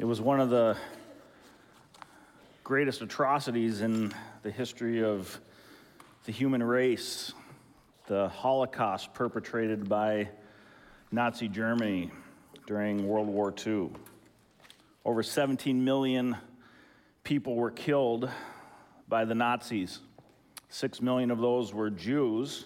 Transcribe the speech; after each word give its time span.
It 0.00 0.06
was 0.06 0.18
one 0.18 0.40
of 0.40 0.48
the 0.48 0.78
greatest 2.64 3.02
atrocities 3.02 3.82
in 3.82 4.14
the 4.42 4.50
history 4.50 5.04
of 5.04 5.38
the 6.24 6.32
human 6.32 6.62
race, 6.62 7.34
the 8.06 8.30
Holocaust 8.30 9.12
perpetrated 9.12 9.90
by 9.90 10.30
Nazi 11.12 11.48
Germany 11.48 12.10
during 12.66 13.06
World 13.06 13.28
War 13.28 13.52
II. 13.66 13.90
Over 15.04 15.22
17 15.22 15.84
million 15.84 16.34
people 17.22 17.54
were 17.54 17.70
killed 17.70 18.30
by 19.06 19.26
the 19.26 19.34
Nazis. 19.34 19.98
Six 20.70 21.02
million 21.02 21.30
of 21.30 21.40
those 21.40 21.74
were 21.74 21.90
Jews. 21.90 22.64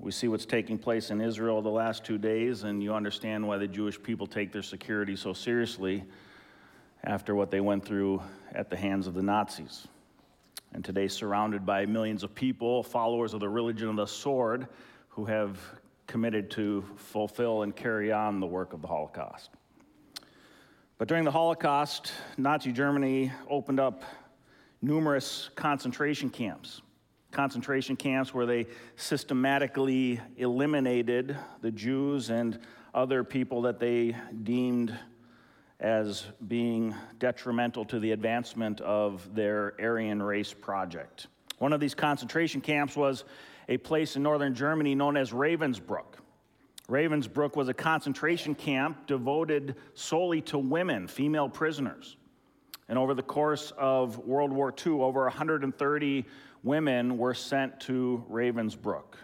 We 0.00 0.12
see 0.12 0.28
what's 0.28 0.46
taking 0.46 0.78
place 0.78 1.10
in 1.10 1.20
Israel 1.20 1.60
the 1.60 1.70
last 1.70 2.04
two 2.04 2.18
days, 2.18 2.62
and 2.62 2.80
you 2.80 2.94
understand 2.94 3.46
why 3.46 3.58
the 3.58 3.66
Jewish 3.66 4.00
people 4.00 4.28
take 4.28 4.52
their 4.52 4.62
security 4.62 5.16
so 5.16 5.32
seriously 5.32 6.04
after 7.02 7.34
what 7.34 7.50
they 7.50 7.60
went 7.60 7.84
through 7.84 8.22
at 8.52 8.70
the 8.70 8.76
hands 8.76 9.08
of 9.08 9.14
the 9.14 9.22
Nazis. 9.22 9.88
And 10.72 10.84
today, 10.84 11.08
surrounded 11.08 11.66
by 11.66 11.84
millions 11.86 12.22
of 12.22 12.32
people, 12.32 12.84
followers 12.84 13.34
of 13.34 13.40
the 13.40 13.48
religion 13.48 13.88
of 13.88 13.96
the 13.96 14.06
sword, 14.06 14.68
who 15.08 15.24
have 15.24 15.58
committed 16.06 16.48
to 16.52 16.84
fulfill 16.96 17.62
and 17.62 17.74
carry 17.74 18.12
on 18.12 18.38
the 18.38 18.46
work 18.46 18.72
of 18.72 18.82
the 18.82 18.88
Holocaust. 18.88 19.50
But 20.96 21.08
during 21.08 21.24
the 21.24 21.32
Holocaust, 21.32 22.12
Nazi 22.36 22.70
Germany 22.70 23.32
opened 23.48 23.80
up 23.80 24.04
numerous 24.80 25.50
concentration 25.56 26.30
camps. 26.30 26.82
Concentration 27.30 27.94
camps 27.94 28.32
where 28.32 28.46
they 28.46 28.66
systematically 28.96 30.20
eliminated 30.36 31.36
the 31.60 31.70
Jews 31.70 32.30
and 32.30 32.58
other 32.94 33.22
people 33.22 33.62
that 33.62 33.78
they 33.78 34.16
deemed 34.42 34.96
as 35.80 36.26
being 36.48 36.94
detrimental 37.18 37.84
to 37.84 38.00
the 38.00 38.12
advancement 38.12 38.80
of 38.80 39.34
their 39.34 39.74
Aryan 39.80 40.22
race 40.22 40.52
project. 40.52 41.28
One 41.58 41.72
of 41.72 41.80
these 41.80 41.94
concentration 41.94 42.60
camps 42.60 42.96
was 42.96 43.24
a 43.68 43.76
place 43.76 44.16
in 44.16 44.22
northern 44.22 44.54
Germany 44.54 44.94
known 44.94 45.16
as 45.16 45.30
Ravensbrück. 45.30 46.18
Ravensbrück 46.88 47.54
was 47.54 47.68
a 47.68 47.74
concentration 47.74 48.54
camp 48.54 49.06
devoted 49.06 49.76
solely 49.94 50.40
to 50.42 50.58
women, 50.58 51.06
female 51.06 51.48
prisoners. 51.48 52.16
And 52.88 52.98
over 52.98 53.14
the 53.14 53.22
course 53.22 53.72
of 53.76 54.18
World 54.18 54.52
War 54.52 54.74
II, 54.86 54.92
over 54.92 55.22
130 55.24 56.24
women 56.62 57.18
were 57.18 57.34
sent 57.34 57.78
to 57.80 58.24
Ravensbrück, 58.30 59.14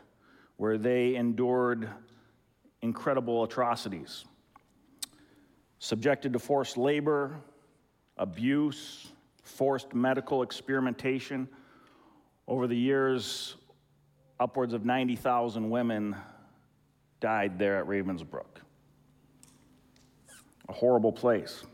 where 0.57 0.77
they 0.77 1.17
endured 1.17 1.89
incredible 2.83 3.43
atrocities. 3.45 4.25
Subjected 5.79 6.33
to 6.35 6.39
forced 6.39 6.77
labor, 6.77 7.41
abuse, 8.19 9.09
forced 9.43 9.95
medical 9.95 10.43
experimentation. 10.43 11.49
Over 12.47 12.67
the 12.67 12.77
years, 12.77 13.57
upwards 14.39 14.75
of 14.75 14.85
90,000 14.85 15.69
women 15.71 16.15
died 17.21 17.59
there 17.59 17.79
at 17.79 17.87
Ravensbrück. 17.87 18.45
A 20.69 20.73
horrible 20.73 21.13
place. 21.13 21.65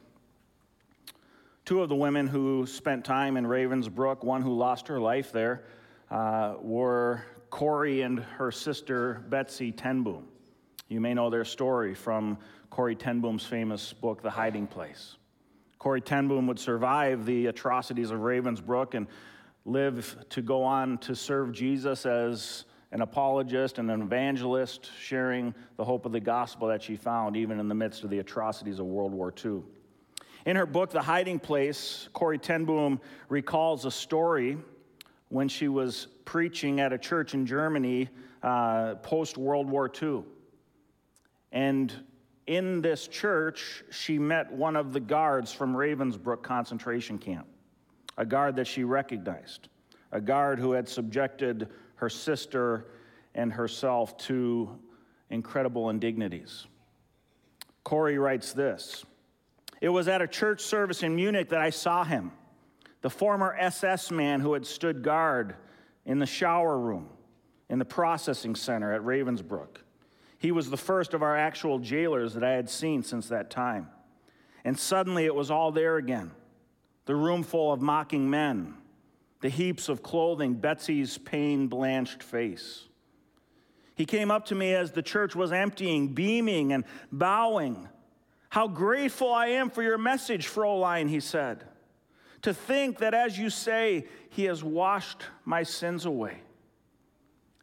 Two 1.71 1.83
of 1.83 1.89
the 1.89 1.95
women 1.95 2.27
who 2.27 2.67
spent 2.67 3.05
time 3.05 3.37
in 3.37 3.45
Ravensbrück, 3.45 4.25
one 4.25 4.43
who 4.43 4.53
lost 4.57 4.89
her 4.89 4.99
life 4.99 5.31
there, 5.31 5.63
uh, 6.11 6.57
were 6.61 7.23
Corrie 7.49 8.03
and 8.03 8.19
her 8.19 8.51
sister 8.51 9.25
Betsy 9.29 9.71
ten 9.71 10.03
Boom. 10.03 10.27
You 10.89 11.01
may 11.01 11.15
know 11.15 11.31
their 11.31 11.45
story 11.45 11.95
from 11.95 12.39
Corrie 12.71 12.97
ten 12.97 13.21
Boom's 13.21 13.45
famous 13.45 13.93
book, 13.93 14.21
The 14.21 14.31
Hiding 14.31 14.67
Place. 14.67 15.17
Corrie 15.79 16.01
ten 16.01 16.27
Boom 16.27 16.49
would 16.49 16.59
survive 16.59 17.25
the 17.25 17.47
atrocities 17.47 18.11
of 18.11 18.19
Ravensbrück 18.19 18.95
and 18.95 19.07
live 19.65 20.17
to 20.31 20.43
go 20.43 20.65
on 20.65 20.99
to 20.99 21.15
serve 21.15 21.53
Jesus 21.53 22.05
as 22.05 22.65
an 22.91 23.01
apologist 23.01 23.79
and 23.79 23.89
an 23.93 24.03
evangelist, 24.03 24.91
sharing 24.99 25.55
the 25.77 25.85
hope 25.85 26.05
of 26.05 26.11
the 26.11 26.19
gospel 26.19 26.67
that 26.67 26.83
she 26.83 26.97
found 26.97 27.37
even 27.37 27.61
in 27.61 27.69
the 27.69 27.77
midst 27.77 28.03
of 28.03 28.11
the 28.11 28.19
atrocities 28.19 28.81
of 28.81 28.87
World 28.87 29.13
War 29.13 29.33
II. 29.45 29.63
In 30.47 30.57
her 30.57 30.67
book, 30.67 30.91
The 30.91 31.03
Hiding 31.03 31.39
Place, 31.39 32.09
Corrie 32.15 32.39
ten 32.39 32.65
Boom 32.65 33.01
recalls 33.29 33.85
a 33.85 33.91
story 33.91 34.57
when 35.29 35.49
she 35.49 35.69
was 35.69 36.09
preaching 36.25 36.81
at 36.81 36.93
a 36.93 36.99
church 36.99 37.35
in 37.35 37.45
Germany 37.45 38.09
uh, 38.43 38.95
post 38.97 39.37
World 39.37 39.69
War 39.69 39.91
II. 40.03 40.23
And 41.53 41.93
in 42.47 42.81
this 42.81 43.07
church, 43.07 43.85
she 43.91 44.19
met 44.19 44.51
one 44.51 44.77
of 44.77 44.93
the 44.93 45.01
guards 45.01 45.53
from 45.53 45.75
Ravensbrück 45.75 46.43
concentration 46.43 47.19
camp, 47.19 47.47
a 48.17 48.25
guard 48.25 48.57
that 48.57 48.67
she 48.67 48.83
recognized, 48.83 49.69
a 50.11 50.21
guard 50.21 50.59
who 50.59 50.73
had 50.73 50.89
subjected 50.89 51.69
her 51.97 52.09
sister 52.09 52.87
and 53.35 53.53
herself 53.53 54.17
to 54.17 54.79
incredible 55.29 55.91
indignities. 55.91 56.67
Corrie 57.85 58.19
writes 58.19 58.53
this 58.53 59.05
it 59.81 59.89
was 59.89 60.09
at 60.09 60.23
a 60.23 60.27
church 60.27 60.61
service 60.61 61.03
in 61.03 61.17
Munich 61.17 61.49
that 61.51 61.61
I 61.61 61.71
saw 61.71 62.05
him, 62.05 62.33
the 63.01 63.11
former 63.11 63.57
SS 63.59 64.11
man 64.11 64.41
who 64.41 64.53
had 64.53 64.67
stood 64.67 65.03
guard 65.03 65.55
in 66.05 66.19
the 66.19 66.27
shower 66.27 66.79
room 66.79 67.09
in 67.69 67.79
the 67.79 67.85
processing 67.85 68.55
center 68.55 68.93
at 68.93 69.03
Ravensbrück. 69.03 69.79
He 70.39 70.53
was 70.53 70.71
the 70.71 70.77
first 70.77 71.15
of 71.15 71.23
our 71.23 71.37
actual 71.37 71.79
jailers 71.79 72.35
that 72.35 72.45
I 72.45 72.53
had 72.53 72.69
seen 72.69 73.03
since 73.03 73.29
that 73.29 73.51
time. 73.51 73.89
And 74.65 74.79
suddenly 74.79 75.25
it 75.25 75.35
was 75.35 75.51
all 75.51 75.73
there 75.73 75.97
again 75.97 76.33
the 77.07 77.17
room 77.17 77.43
full 77.43 77.73
of 77.73 77.81
mocking 77.81 78.31
men, 78.31 78.75
the 79.41 79.49
heaps 79.49 79.89
of 79.89 80.01
clothing, 80.03 80.55
Betsy's 80.55 81.19
pain 81.19 81.67
blanched 81.67 82.23
face. 82.23 82.87
He 83.97 84.07
came 84.07 84.31
up 84.31 84.47
to 84.47 84.55
me 84.55 84.75
as 84.75 84.93
the 84.93 85.03
church 85.03 85.35
was 85.35 85.51
emptying, 85.51 86.09
beaming 86.09 86.73
and 86.73 86.85
bowing. 87.11 87.89
How 88.51 88.67
grateful 88.67 89.33
I 89.33 89.47
am 89.47 89.71
for 89.71 89.83
your 89.83 89.97
message, 89.97 90.49
Fräulein, 90.49 91.09
he 91.09 91.21
said. 91.21 91.65
To 92.43 92.53
think 92.53 92.99
that 92.99 93.15
as 93.15 93.39
you 93.39 93.49
say, 93.49 94.07
he 94.31 94.45
has 94.45 94.63
washed 94.63 95.23
my 95.45 95.63
sins 95.63 96.05
away. 96.05 96.43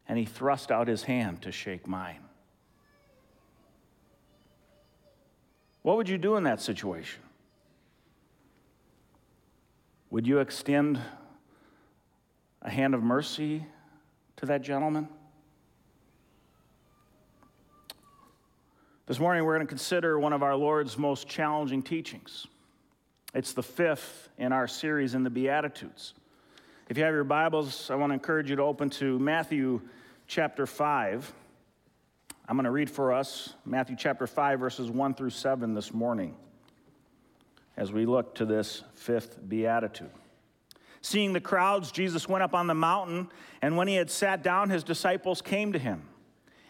And 0.07 0.17
he 0.17 0.23
thrust 0.23 0.71
out 0.71 0.87
his 0.87 1.03
hand 1.03 1.41
to 1.41 1.51
shake 1.51 1.87
mine. 1.87 2.19
What 5.81 5.97
would 5.97 6.07
you 6.07 6.17
do 6.17 6.37
in 6.37 6.43
that 6.43 6.61
situation? 6.61 7.21
Would 10.09 10.25
you 10.25 10.39
extend 10.39 10.99
a 12.61 12.69
hand 12.69 12.95
of 12.95 13.03
mercy 13.03 13.65
to 14.37 14.45
that 14.45 14.61
gentleman? 14.61 15.09
This 19.07 19.21
morning, 19.21 19.45
we're 19.45 19.55
going 19.55 19.65
to 19.65 19.69
consider 19.69 20.19
one 20.19 20.33
of 20.33 20.43
our 20.43 20.53
Lord's 20.53 20.97
most 20.97 21.29
challenging 21.29 21.81
teachings. 21.81 22.45
It's 23.33 23.53
the 23.53 23.63
fifth 23.63 24.27
in 24.37 24.51
our 24.51 24.67
series 24.67 25.13
in 25.13 25.23
the 25.23 25.29
Beatitudes. 25.29 26.13
If 26.89 26.97
you 26.97 27.05
have 27.05 27.13
your 27.13 27.23
Bibles, 27.23 27.89
I 27.89 27.95
want 27.95 28.09
to 28.09 28.15
encourage 28.15 28.49
you 28.49 28.57
to 28.57 28.63
open 28.63 28.89
to 28.89 29.17
Matthew 29.17 29.79
chapter 30.27 30.65
5. 30.65 31.33
I'm 32.49 32.57
going 32.57 32.65
to 32.65 32.71
read 32.71 32.89
for 32.89 33.13
us 33.13 33.53
Matthew 33.63 33.95
chapter 33.97 34.27
5, 34.27 34.59
verses 34.59 34.91
1 34.91 35.13
through 35.13 35.29
7 35.29 35.73
this 35.73 35.93
morning 35.93 36.35
as 37.77 37.93
we 37.93 38.05
look 38.05 38.35
to 38.35 38.45
this 38.45 38.83
fifth 38.93 39.39
Beatitude. 39.47 40.11
Seeing 40.99 41.31
the 41.31 41.39
crowds, 41.39 41.93
Jesus 41.93 42.27
went 42.27 42.43
up 42.43 42.53
on 42.53 42.67
the 42.67 42.75
mountain, 42.75 43.29
and 43.61 43.77
when 43.77 43.87
he 43.87 43.95
had 43.95 44.11
sat 44.11 44.43
down, 44.43 44.69
his 44.69 44.83
disciples 44.83 45.41
came 45.41 45.71
to 45.71 45.79
him. 45.79 46.01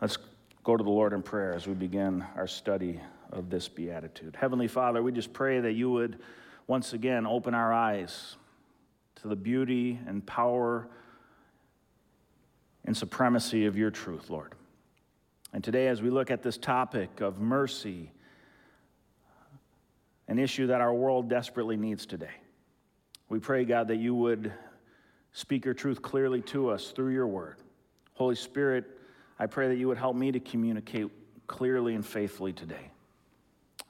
Let's 0.00 0.18
go 0.62 0.76
to 0.76 0.84
the 0.84 0.90
Lord 0.90 1.14
in 1.14 1.22
prayer 1.22 1.54
as 1.54 1.66
we 1.66 1.72
begin 1.72 2.22
our 2.36 2.46
study 2.46 3.00
of 3.32 3.48
this 3.48 3.66
beatitude. 3.66 4.36
Heavenly 4.36 4.68
Father, 4.68 5.02
we 5.02 5.10
just 5.10 5.32
pray 5.32 5.58
that 5.60 5.72
you 5.72 5.90
would 5.90 6.18
once 6.66 6.92
again 6.92 7.26
open 7.26 7.54
our 7.54 7.72
eyes 7.72 8.36
to 9.16 9.28
the 9.28 9.36
beauty 9.36 9.98
and 10.06 10.24
power 10.26 10.86
and 12.84 12.94
supremacy 12.94 13.64
of 13.64 13.78
your 13.78 13.90
truth, 13.90 14.28
Lord. 14.28 14.54
And 15.54 15.64
today, 15.64 15.88
as 15.88 16.02
we 16.02 16.10
look 16.10 16.30
at 16.30 16.42
this 16.42 16.58
topic 16.58 17.22
of 17.22 17.40
mercy, 17.40 18.10
an 20.28 20.38
issue 20.38 20.66
that 20.66 20.82
our 20.82 20.92
world 20.92 21.30
desperately 21.30 21.78
needs 21.78 22.04
today. 22.04 22.34
We 23.30 23.38
pray, 23.38 23.64
God, 23.64 23.88
that 23.88 23.96
you 23.96 24.14
would 24.14 24.52
speak 25.32 25.64
your 25.64 25.74
truth 25.74 26.02
clearly 26.02 26.42
to 26.42 26.68
us 26.68 26.90
through 26.90 27.14
your 27.14 27.26
word. 27.26 27.56
Holy 28.12 28.34
Spirit, 28.34 28.95
I 29.38 29.46
pray 29.46 29.68
that 29.68 29.76
you 29.76 29.88
would 29.88 29.98
help 29.98 30.16
me 30.16 30.32
to 30.32 30.40
communicate 30.40 31.10
clearly 31.46 31.94
and 31.94 32.04
faithfully 32.04 32.52
today. 32.52 32.90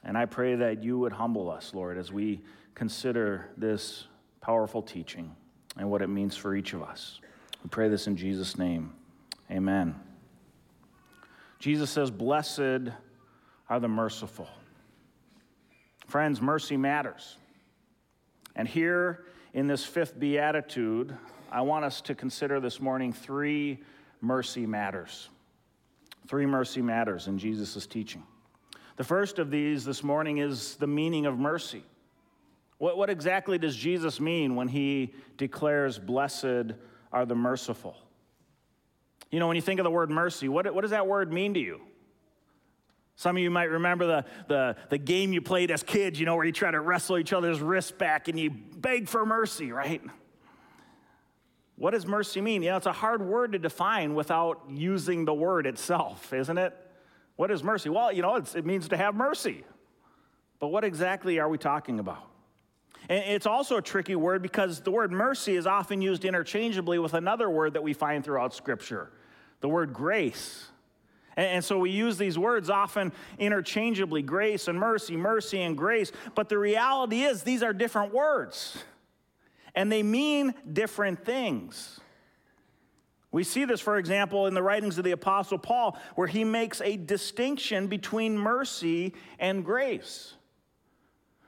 And 0.05 0.17
I 0.17 0.27
pray 0.27 0.55
that 0.57 0.83
you 0.83 0.99
would 0.99 1.13
humble 1.13 1.51
us, 1.51 1.73
Lord, 1.75 1.99
as 1.99 2.13
we 2.13 2.41
consider 2.75 3.49
this 3.57 4.07
powerful 4.41 4.83
teaching 4.83 5.35
and 5.77 5.91
what 5.91 6.03
it 6.03 6.09
means 6.09 6.37
for 6.37 6.55
each 6.55 6.73
of 6.73 6.83
us. 6.83 7.21
We 7.63 7.71
pray 7.71 7.89
this 7.89 8.07
in 8.07 8.17
Jesus' 8.17 8.57
name. 8.59 8.93
Amen. 9.51 9.95
Jesus 11.59 11.91
says, 11.91 12.11
Blessed 12.11 12.91
are 13.69 13.81
the 13.81 13.89
merciful. 13.89 14.49
Friends, 16.07 16.41
mercy 16.41 16.77
matters. 16.77 17.37
And 18.55 18.69
here 18.69 19.27
in 19.55 19.67
this 19.67 19.85
fifth 19.85 20.19
beatitude, 20.19 21.17
I 21.51 21.63
want 21.63 21.85
us 21.85 22.01
to 22.03 22.15
consider 22.15 22.61
this 22.61 22.81
morning 22.81 23.13
three 23.13 23.83
mercy 24.21 24.67
matters. 24.67 25.29
Three 26.29 26.47
mercy 26.47 26.83
matters 26.83 27.29
in 27.29 27.39
Jesus' 27.39 27.87
teaching. 27.87 28.23
The 28.97 29.05
first 29.05 29.39
of 29.39 29.51
these 29.51 29.85
this 29.85 30.03
morning 30.03 30.39
is 30.39 30.77
the 30.77 30.87
meaning 30.87 31.27
of 31.27 31.39
mercy. 31.39 31.85
What, 32.79 32.97
what 32.97 33.11
exactly 33.11 33.59
does 33.59 33.77
Jesus 33.77 34.21
mean 34.21 34.57
when 34.57 34.69
he 34.69 35.15
declares, 35.37 35.99
Blessed 35.99 36.75
are 37.13 37.25
the 37.27 37.35
merciful? 37.35 37.97
You 39.31 39.41
know, 39.41 39.49
when 39.49 39.57
you 39.57 39.63
think 39.63 39.81
of 39.81 39.85
the 39.85 39.91
word 39.91 40.11
mercy, 40.11 40.49
what, 40.49 40.73
what 40.75 40.83
does 40.83 40.91
that 40.91 41.07
word 41.07 41.33
mean 41.33 41.55
to 41.55 41.61
you? 41.61 41.81
Some 43.17 43.37
of 43.37 43.43
you 43.43 43.51
might 43.51 43.71
remember 43.71 44.07
the, 44.07 44.25
the, 44.47 44.77
the 44.91 44.99
game 44.99 45.33
you 45.33 45.41
played 45.41 45.71
as 45.71 45.83
kids, 45.83 46.21
you 46.21 46.27
know, 46.27 46.37
where 46.37 46.45
you 46.45 46.53
try 46.53 46.71
to 46.71 46.81
wrestle 46.81 47.17
each 47.17 47.33
other's 47.33 47.61
wrists 47.61 47.91
back 47.91 48.29
and 48.29 48.39
you 48.39 48.51
beg 48.51 49.09
for 49.09 49.25
mercy, 49.25 49.73
right? 49.73 50.03
What 51.77 51.91
does 51.93 52.07
mercy 52.07 52.41
mean? 52.41 52.63
You 52.63 52.71
know, 52.71 52.77
it's 52.79 52.87
a 52.87 52.93
hard 52.93 53.23
word 53.23 53.53
to 53.53 53.59
define 53.59 54.15
without 54.15 54.63
using 54.69 55.25
the 55.25 55.35
word 55.35 55.67
itself, 55.67 56.33
isn't 56.33 56.59
it? 56.59 56.75
What 57.37 57.51
is 57.51 57.63
mercy? 57.63 57.91
Well, 57.91 58.13
you 58.13 58.23
know, 58.23 58.37
it 58.37 58.65
means 58.65 58.89
to 58.89 58.97
have 58.97 59.15
mercy. 59.15 59.65
But 60.59 60.69
what 60.69 60.85
exactly 60.85 61.39
are 61.39 61.49
we 61.49 61.59
talking 61.59 62.01
about? 62.01 62.25
And 63.09 63.23
it's 63.25 63.47
also 63.47 63.77
a 63.77 63.83
tricky 63.83 64.17
word 64.17 64.43
because 64.43 64.81
the 64.81 64.91
word 64.91 65.13
mercy 65.13 65.55
is 65.55 65.67
often 65.67 66.01
used 66.01 66.25
interchangeably 66.25 66.99
with 66.99 67.15
another 67.15 67.49
word 67.49 67.75
that 67.75 67.83
we 67.83 67.93
find 67.93 68.25
throughout 68.25 68.55
Scripture 68.55 69.11
the 69.61 69.69
word 69.69 69.93
grace. 69.93 70.67
And, 71.37 71.63
so 71.63 71.79
we 71.79 71.91
use 71.91 72.17
these 72.17 72.39
words 72.39 72.71
often 72.71 73.13
interchangeably 73.39 74.23
grace 74.23 74.69
and 74.69 74.79
mercy, 74.79 75.17
mercy 75.17 75.63
and 75.63 75.77
grace. 75.77 76.11
But 76.35 76.49
the 76.49 76.59
reality 76.59 77.23
is, 77.23 77.43
these 77.43 77.63
are 77.63 77.75
different 77.75 78.15
words, 78.15 78.79
and 79.77 79.93
they 79.93 80.03
mean 80.03 80.55
different 80.73 81.25
things. 81.25 82.01
We 83.31 83.45
see 83.45 83.67
this, 83.67 83.83
for 83.83 83.99
example, 83.99 84.47
in 84.47 84.55
the 84.55 84.63
writings 84.63 84.97
of 84.97 85.05
the 85.05 85.11
Apostle 85.11 85.59
Paul, 85.59 85.99
where 86.15 86.27
he 86.27 86.43
makes 86.43 86.81
a 86.81 86.97
distinction 86.97 87.87
between 87.87 88.39
mercy 88.39 89.13
and 89.39 89.63
grace. 89.63 90.33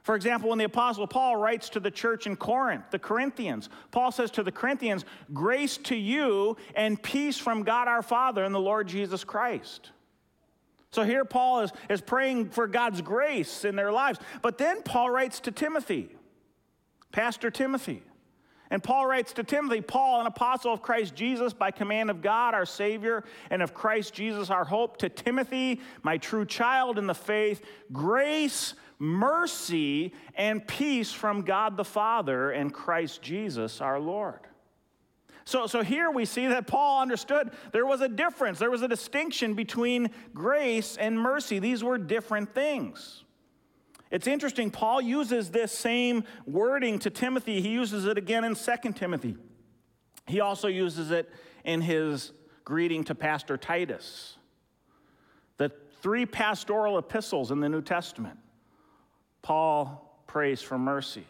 For 0.02 0.14
example, 0.14 0.50
when 0.50 0.58
the 0.58 0.64
Apostle 0.64 1.06
Paul 1.06 1.36
writes 1.36 1.70
to 1.70 1.80
the 1.80 1.90
church 1.90 2.26
in 2.26 2.36
Corinth, 2.36 2.84
the 2.90 2.98
Corinthians, 2.98 3.68
Paul 3.90 4.12
says 4.12 4.30
to 4.32 4.42
the 4.42 4.52
Corinthians, 4.52 5.04
Grace 5.32 5.76
to 5.78 5.96
you 5.96 6.56
and 6.74 7.02
peace 7.02 7.38
from 7.38 7.62
God 7.62 7.88
our 7.88 8.02
Father 8.02 8.44
and 8.44 8.54
the 8.54 8.60
Lord 8.60 8.88
Jesus 8.88 9.24
Christ. 9.24 9.90
So 10.90 11.04
here 11.04 11.24
Paul 11.24 11.60
is, 11.60 11.72
is 11.90 12.00
praying 12.00 12.50
for 12.50 12.66
God's 12.66 13.02
grace 13.02 13.64
in 13.64 13.76
their 13.76 13.92
lives. 13.92 14.18
But 14.40 14.56
then 14.56 14.82
Paul 14.82 15.10
writes 15.10 15.40
to 15.40 15.50
Timothy, 15.50 16.08
Pastor 17.12 17.50
Timothy. 17.50 18.02
And 18.70 18.82
Paul 18.82 19.06
writes 19.06 19.32
to 19.34 19.44
Timothy, 19.44 19.80
Paul, 19.80 20.20
an 20.20 20.26
apostle 20.26 20.72
of 20.72 20.82
Christ 20.82 21.14
Jesus, 21.14 21.52
by 21.52 21.70
command 21.70 22.10
of 22.10 22.20
God 22.20 22.54
our 22.54 22.66
Savior, 22.66 23.24
and 23.50 23.62
of 23.62 23.72
Christ 23.72 24.12
Jesus 24.12 24.50
our 24.50 24.64
hope, 24.64 24.98
to 24.98 25.08
Timothy, 25.08 25.80
my 26.02 26.18
true 26.18 26.44
child 26.44 26.98
in 26.98 27.06
the 27.06 27.14
faith, 27.14 27.64
grace, 27.92 28.74
mercy 28.98 30.12
and 30.34 30.66
peace 30.66 31.12
from 31.12 31.42
God 31.42 31.76
the 31.76 31.84
Father 31.84 32.50
and 32.50 32.72
Christ 32.72 33.22
Jesus 33.22 33.80
our 33.80 33.98
Lord. 34.00 34.40
So, 35.44 35.66
so 35.66 35.82
here 35.82 36.10
we 36.10 36.26
see 36.26 36.48
that 36.48 36.66
Paul 36.66 37.00
understood 37.00 37.52
there 37.72 37.86
was 37.86 38.02
a 38.02 38.08
difference, 38.08 38.58
there 38.58 38.70
was 38.70 38.82
a 38.82 38.88
distinction 38.88 39.54
between 39.54 40.10
grace 40.34 40.98
and 40.98 41.18
mercy. 41.18 41.58
These 41.58 41.82
were 41.82 41.96
different 41.96 42.54
things. 42.54 43.24
It's 44.10 44.26
interesting, 44.26 44.70
Paul 44.70 45.02
uses 45.02 45.50
this 45.50 45.70
same 45.70 46.24
wording 46.46 46.98
to 47.00 47.10
Timothy. 47.10 47.60
He 47.60 47.68
uses 47.68 48.06
it 48.06 48.16
again 48.16 48.44
in 48.44 48.54
2 48.54 48.92
Timothy. 48.94 49.36
He 50.26 50.40
also 50.40 50.68
uses 50.68 51.10
it 51.10 51.30
in 51.64 51.80
his 51.80 52.32
greeting 52.64 53.04
to 53.04 53.14
Pastor 53.14 53.56
Titus. 53.56 54.36
The 55.58 55.70
three 56.00 56.26
pastoral 56.26 56.98
epistles 56.98 57.50
in 57.50 57.60
the 57.60 57.68
New 57.68 57.82
Testament 57.82 58.38
Paul 59.42 60.22
prays 60.26 60.60
for 60.60 60.78
mercy. 60.78 61.24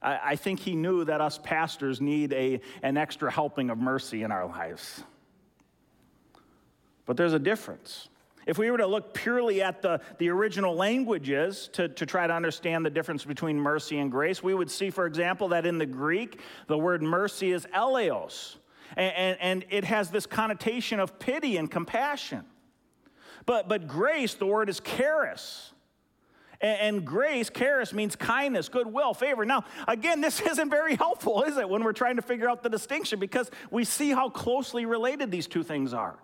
I, 0.00 0.20
I 0.24 0.36
think 0.36 0.60
he 0.60 0.74
knew 0.76 1.04
that 1.04 1.20
us 1.20 1.38
pastors 1.42 2.00
need 2.00 2.32
a, 2.32 2.60
an 2.82 2.96
extra 2.96 3.30
helping 3.30 3.70
of 3.70 3.78
mercy 3.78 4.22
in 4.22 4.30
our 4.30 4.46
lives. 4.46 5.02
But 7.06 7.16
there's 7.16 7.32
a 7.32 7.38
difference. 7.38 8.08
If 8.48 8.56
we 8.56 8.70
were 8.70 8.78
to 8.78 8.86
look 8.86 9.12
purely 9.12 9.60
at 9.60 9.82
the, 9.82 10.00
the 10.16 10.30
original 10.30 10.74
languages 10.74 11.68
to, 11.74 11.86
to 11.90 12.06
try 12.06 12.26
to 12.26 12.32
understand 12.32 12.84
the 12.84 12.90
difference 12.90 13.22
between 13.22 13.60
mercy 13.60 13.98
and 13.98 14.10
grace, 14.10 14.42
we 14.42 14.54
would 14.54 14.70
see, 14.70 14.88
for 14.88 15.04
example, 15.04 15.48
that 15.48 15.66
in 15.66 15.76
the 15.76 15.84
Greek, 15.84 16.40
the 16.66 16.78
word 16.78 17.02
mercy 17.02 17.52
is 17.52 17.66
eleos, 17.74 18.56
and, 18.96 19.14
and, 19.14 19.38
and 19.42 19.64
it 19.68 19.84
has 19.84 20.10
this 20.10 20.24
connotation 20.24 20.98
of 20.98 21.18
pity 21.18 21.58
and 21.58 21.70
compassion. 21.70 22.42
But, 23.44 23.68
but 23.68 23.86
grace, 23.86 24.32
the 24.32 24.46
word 24.46 24.70
is 24.70 24.80
charis. 24.80 25.74
And, 26.62 27.04
grace, 27.04 27.50
charis, 27.50 27.92
means 27.92 28.16
kindness, 28.16 28.68
goodwill, 28.68 29.14
favor. 29.14 29.44
Now, 29.44 29.64
again, 29.86 30.22
this 30.22 30.40
isn't 30.50 30.70
very 30.70 30.96
helpful, 30.96 31.42
is 31.42 31.58
it, 31.58 31.68
when 31.68 31.84
we're 31.84 31.92
trying 31.92 32.16
to 32.16 32.22
figure 32.22 32.48
out 32.48 32.62
the 32.62 32.70
distinction 32.70 33.20
because 33.20 33.50
we 33.70 33.84
see 33.84 34.10
how 34.10 34.30
closely 34.30 34.86
related 34.86 35.30
these 35.30 35.46
two 35.46 35.62
things 35.62 35.92
are, 35.92 36.18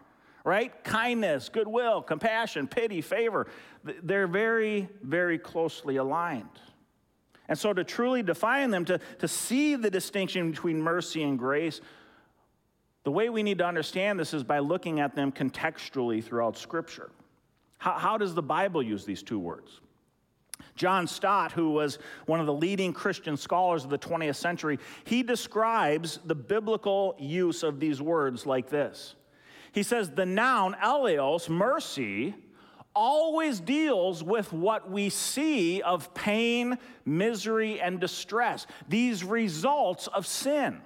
right? 0.44 0.84
Kindness, 0.84 1.48
goodwill, 1.48 2.02
compassion, 2.02 2.68
pity, 2.68 3.00
favor. 3.00 3.46
They're 3.82 4.28
very, 4.28 4.88
very 5.02 5.38
closely 5.38 5.96
aligned. 5.96 6.60
And 7.48 7.58
so, 7.58 7.72
to 7.72 7.84
truly 7.84 8.22
define 8.22 8.70
them, 8.70 8.84
to, 8.86 8.98
to 9.18 9.28
see 9.28 9.74
the 9.74 9.90
distinction 9.90 10.50
between 10.50 10.80
mercy 10.80 11.22
and 11.22 11.38
grace, 11.38 11.80
the 13.04 13.10
way 13.10 13.28
we 13.28 13.42
need 13.42 13.58
to 13.58 13.66
understand 13.66 14.18
this 14.18 14.32
is 14.32 14.42
by 14.42 14.60
looking 14.60 15.00
at 15.00 15.14
them 15.14 15.30
contextually 15.30 16.24
throughout 16.24 16.56
Scripture. 16.56 17.10
How, 17.78 17.92
how 17.92 18.16
does 18.16 18.34
the 18.34 18.42
Bible 18.42 18.82
use 18.82 19.04
these 19.04 19.22
two 19.22 19.38
words? 19.38 19.80
John 20.74 21.06
Stott, 21.06 21.52
who 21.52 21.70
was 21.70 21.98
one 22.26 22.40
of 22.40 22.46
the 22.46 22.54
leading 22.54 22.92
Christian 22.92 23.36
scholars 23.36 23.84
of 23.84 23.90
the 23.90 23.98
20th 23.98 24.36
century, 24.36 24.78
he 25.04 25.22
describes 25.22 26.18
the 26.24 26.34
biblical 26.34 27.14
use 27.18 27.62
of 27.62 27.78
these 27.78 28.00
words 28.00 28.46
like 28.46 28.70
this. 28.70 29.16
He 29.74 29.82
says, 29.82 30.10
The 30.10 30.24
noun 30.24 30.76
eleos, 30.82 31.48
mercy, 31.48 32.34
always 32.94 33.58
deals 33.58 34.22
with 34.22 34.52
what 34.52 34.88
we 34.88 35.10
see 35.10 35.82
of 35.82 36.14
pain, 36.14 36.78
misery, 37.04 37.80
and 37.80 37.98
distress, 37.98 38.68
these 38.88 39.24
results 39.24 40.06
of 40.06 40.28
sin. 40.28 40.80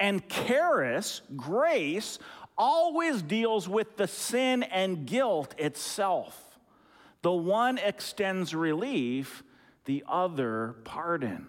And 0.00 0.28
charis, 0.28 1.22
grace, 1.36 2.18
always 2.58 3.22
deals 3.22 3.68
with 3.68 3.96
the 3.96 4.08
sin 4.08 4.64
and 4.64 5.06
guilt 5.06 5.54
itself. 5.56 6.58
The 7.22 7.32
one 7.32 7.78
extends 7.78 8.54
relief, 8.56 9.44
the 9.84 10.02
other 10.08 10.74
pardon. 10.82 11.46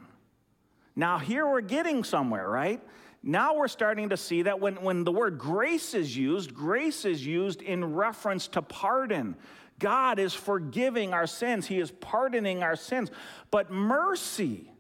Now, 0.95 1.17
here 1.17 1.47
we're 1.47 1.61
getting 1.61 2.03
somewhere, 2.03 2.47
right? 2.47 2.81
Now 3.23 3.55
we're 3.55 3.67
starting 3.67 4.09
to 4.09 4.17
see 4.17 4.43
that 4.43 4.59
when, 4.59 4.81
when 4.81 5.03
the 5.03 5.11
word 5.11 5.37
grace 5.37 5.93
is 5.93 6.17
used, 6.17 6.53
grace 6.53 7.05
is 7.05 7.25
used 7.25 7.61
in 7.61 7.93
reference 7.93 8.47
to 8.49 8.61
pardon. 8.61 9.35
God 9.77 10.19
is 10.19 10.33
forgiving 10.33 11.13
our 11.13 11.27
sins, 11.27 11.67
He 11.67 11.79
is 11.79 11.91
pardoning 11.91 12.63
our 12.63 12.75
sins. 12.75 13.11
But 13.51 13.71
mercy, 13.71 14.71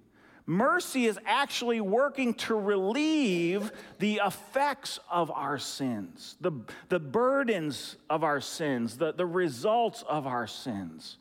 Mercy 0.45 1.05
is 1.05 1.19
actually 1.25 1.81
working 1.81 2.33
to 2.33 2.55
relieve 2.55 3.71
the 3.99 4.21
effects 4.25 4.99
of 5.09 5.31
our 5.31 5.57
sins, 5.57 6.35
the, 6.41 6.51
the 6.89 6.99
burdens 6.99 7.95
of 8.09 8.23
our 8.23 8.41
sins, 8.41 8.97
the, 8.97 9.13
the 9.13 9.25
results 9.25 10.03
of 10.09 10.27
our 10.27 10.47
sins. 10.47 11.17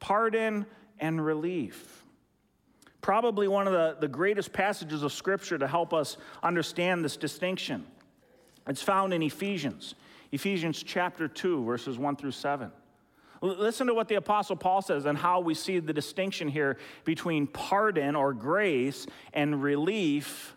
Pardon 0.00 0.66
and 1.00 1.24
relief. 1.24 2.04
Probably 3.00 3.48
one 3.48 3.66
of 3.66 3.72
the, 3.72 3.96
the 4.00 4.08
greatest 4.08 4.52
passages 4.52 5.02
of 5.02 5.12
Scripture 5.12 5.58
to 5.58 5.66
help 5.66 5.94
us 5.94 6.16
understand 6.42 7.04
this 7.04 7.16
distinction. 7.16 7.86
It's 8.66 8.82
found 8.82 9.14
in 9.14 9.22
Ephesians, 9.22 9.94
Ephesians 10.32 10.82
chapter 10.82 11.28
2, 11.28 11.64
verses 11.64 11.98
1 11.98 12.16
through 12.16 12.32
7. 12.32 12.70
Listen 13.40 13.86
to 13.86 13.94
what 13.94 14.08
the 14.08 14.16
Apostle 14.16 14.56
Paul 14.56 14.82
says 14.82 15.06
and 15.06 15.16
how 15.16 15.40
we 15.40 15.54
see 15.54 15.78
the 15.78 15.92
distinction 15.92 16.48
here 16.48 16.76
between 17.04 17.46
pardon 17.46 18.16
or 18.16 18.34
grace 18.34 19.06
and 19.32 19.62
relief 19.62 20.56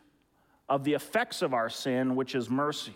of 0.68 0.84
the 0.84 0.94
effects 0.94 1.42
of 1.42 1.54
our 1.54 1.70
sin, 1.70 2.16
which 2.16 2.34
is 2.34 2.50
mercy. 2.50 2.96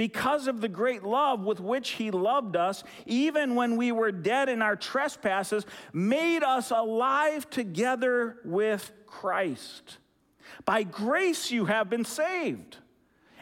because 0.00 0.46
of 0.46 0.62
the 0.62 0.68
great 0.68 1.02
love 1.02 1.44
with 1.44 1.60
which 1.60 1.90
he 1.90 2.10
loved 2.10 2.56
us, 2.56 2.82
even 3.04 3.54
when 3.54 3.76
we 3.76 3.92
were 3.92 4.10
dead 4.10 4.48
in 4.48 4.62
our 4.62 4.74
trespasses, 4.74 5.66
made 5.92 6.42
us 6.42 6.70
alive 6.70 7.50
together 7.50 8.38
with 8.42 8.92
Christ. 9.06 9.98
By 10.64 10.84
grace 10.84 11.50
you 11.50 11.66
have 11.66 11.90
been 11.90 12.06
saved 12.06 12.78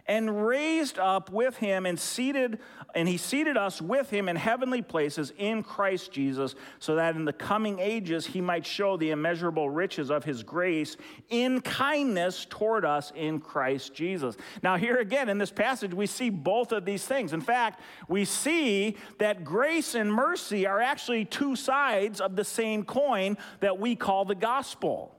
and 0.04 0.44
raised 0.48 0.98
up 0.98 1.30
with 1.30 1.58
him 1.58 1.86
and 1.86 1.96
seated 1.96 2.58
and 2.94 3.06
he 3.06 3.18
seated 3.18 3.56
us 3.56 3.82
with 3.82 4.08
him 4.08 4.28
in 4.28 4.36
heavenly 4.36 4.80
places 4.80 5.32
in 5.36 5.62
Christ 5.62 6.10
Jesus 6.10 6.54
so 6.78 6.96
that 6.96 7.16
in 7.16 7.26
the 7.26 7.32
coming 7.32 7.78
ages 7.78 8.26
he 8.26 8.40
might 8.40 8.64
show 8.64 8.96
the 8.96 9.10
immeasurable 9.10 9.68
riches 9.68 10.10
of 10.10 10.24
his 10.24 10.42
grace 10.42 10.96
in 11.28 11.60
kindness 11.60 12.46
toward 12.48 12.86
us 12.86 13.12
in 13.14 13.40
Christ 13.40 13.92
Jesus. 13.92 14.36
Now 14.62 14.76
here 14.76 14.96
again 14.96 15.28
in 15.28 15.36
this 15.36 15.50
passage 15.50 15.92
we 15.92 16.06
see 16.06 16.30
both 16.30 16.72
of 16.72 16.86
these 16.86 17.04
things. 17.04 17.34
In 17.34 17.42
fact, 17.42 17.80
we 18.08 18.24
see 18.24 18.96
that 19.18 19.44
grace 19.44 19.94
and 19.94 20.12
mercy 20.12 20.66
are 20.66 20.80
actually 20.80 21.26
two 21.26 21.56
sides 21.56 22.22
of 22.22 22.36
the 22.36 22.44
same 22.44 22.84
coin 22.84 23.36
that 23.60 23.78
we 23.78 23.96
call 23.96 24.24
the 24.24 24.34
gospel 24.34 25.14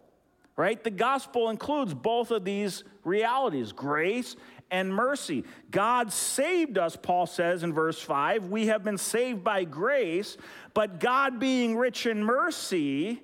right? 0.59 0.83
The 0.83 0.91
gospel 0.91 1.49
includes 1.51 1.93
both 1.93 2.31
of 2.31 2.43
these 2.43 2.83
realities 3.05 3.71
grace 3.71 4.35
and 4.71 4.93
mercy. 4.93 5.43
God 5.71 6.11
saved 6.11 6.77
us, 6.77 6.95
Paul 6.95 7.25
says 7.25 7.63
in 7.63 7.73
verse 7.73 8.01
5. 8.01 8.49
We 8.49 8.67
have 8.67 8.83
been 8.83 8.97
saved 8.97 9.43
by 9.43 9.63
grace, 9.63 10.37
but 10.73 10.99
God 10.99 11.39
being 11.39 11.77
rich 11.77 12.05
in 12.05 12.23
mercy, 12.23 13.21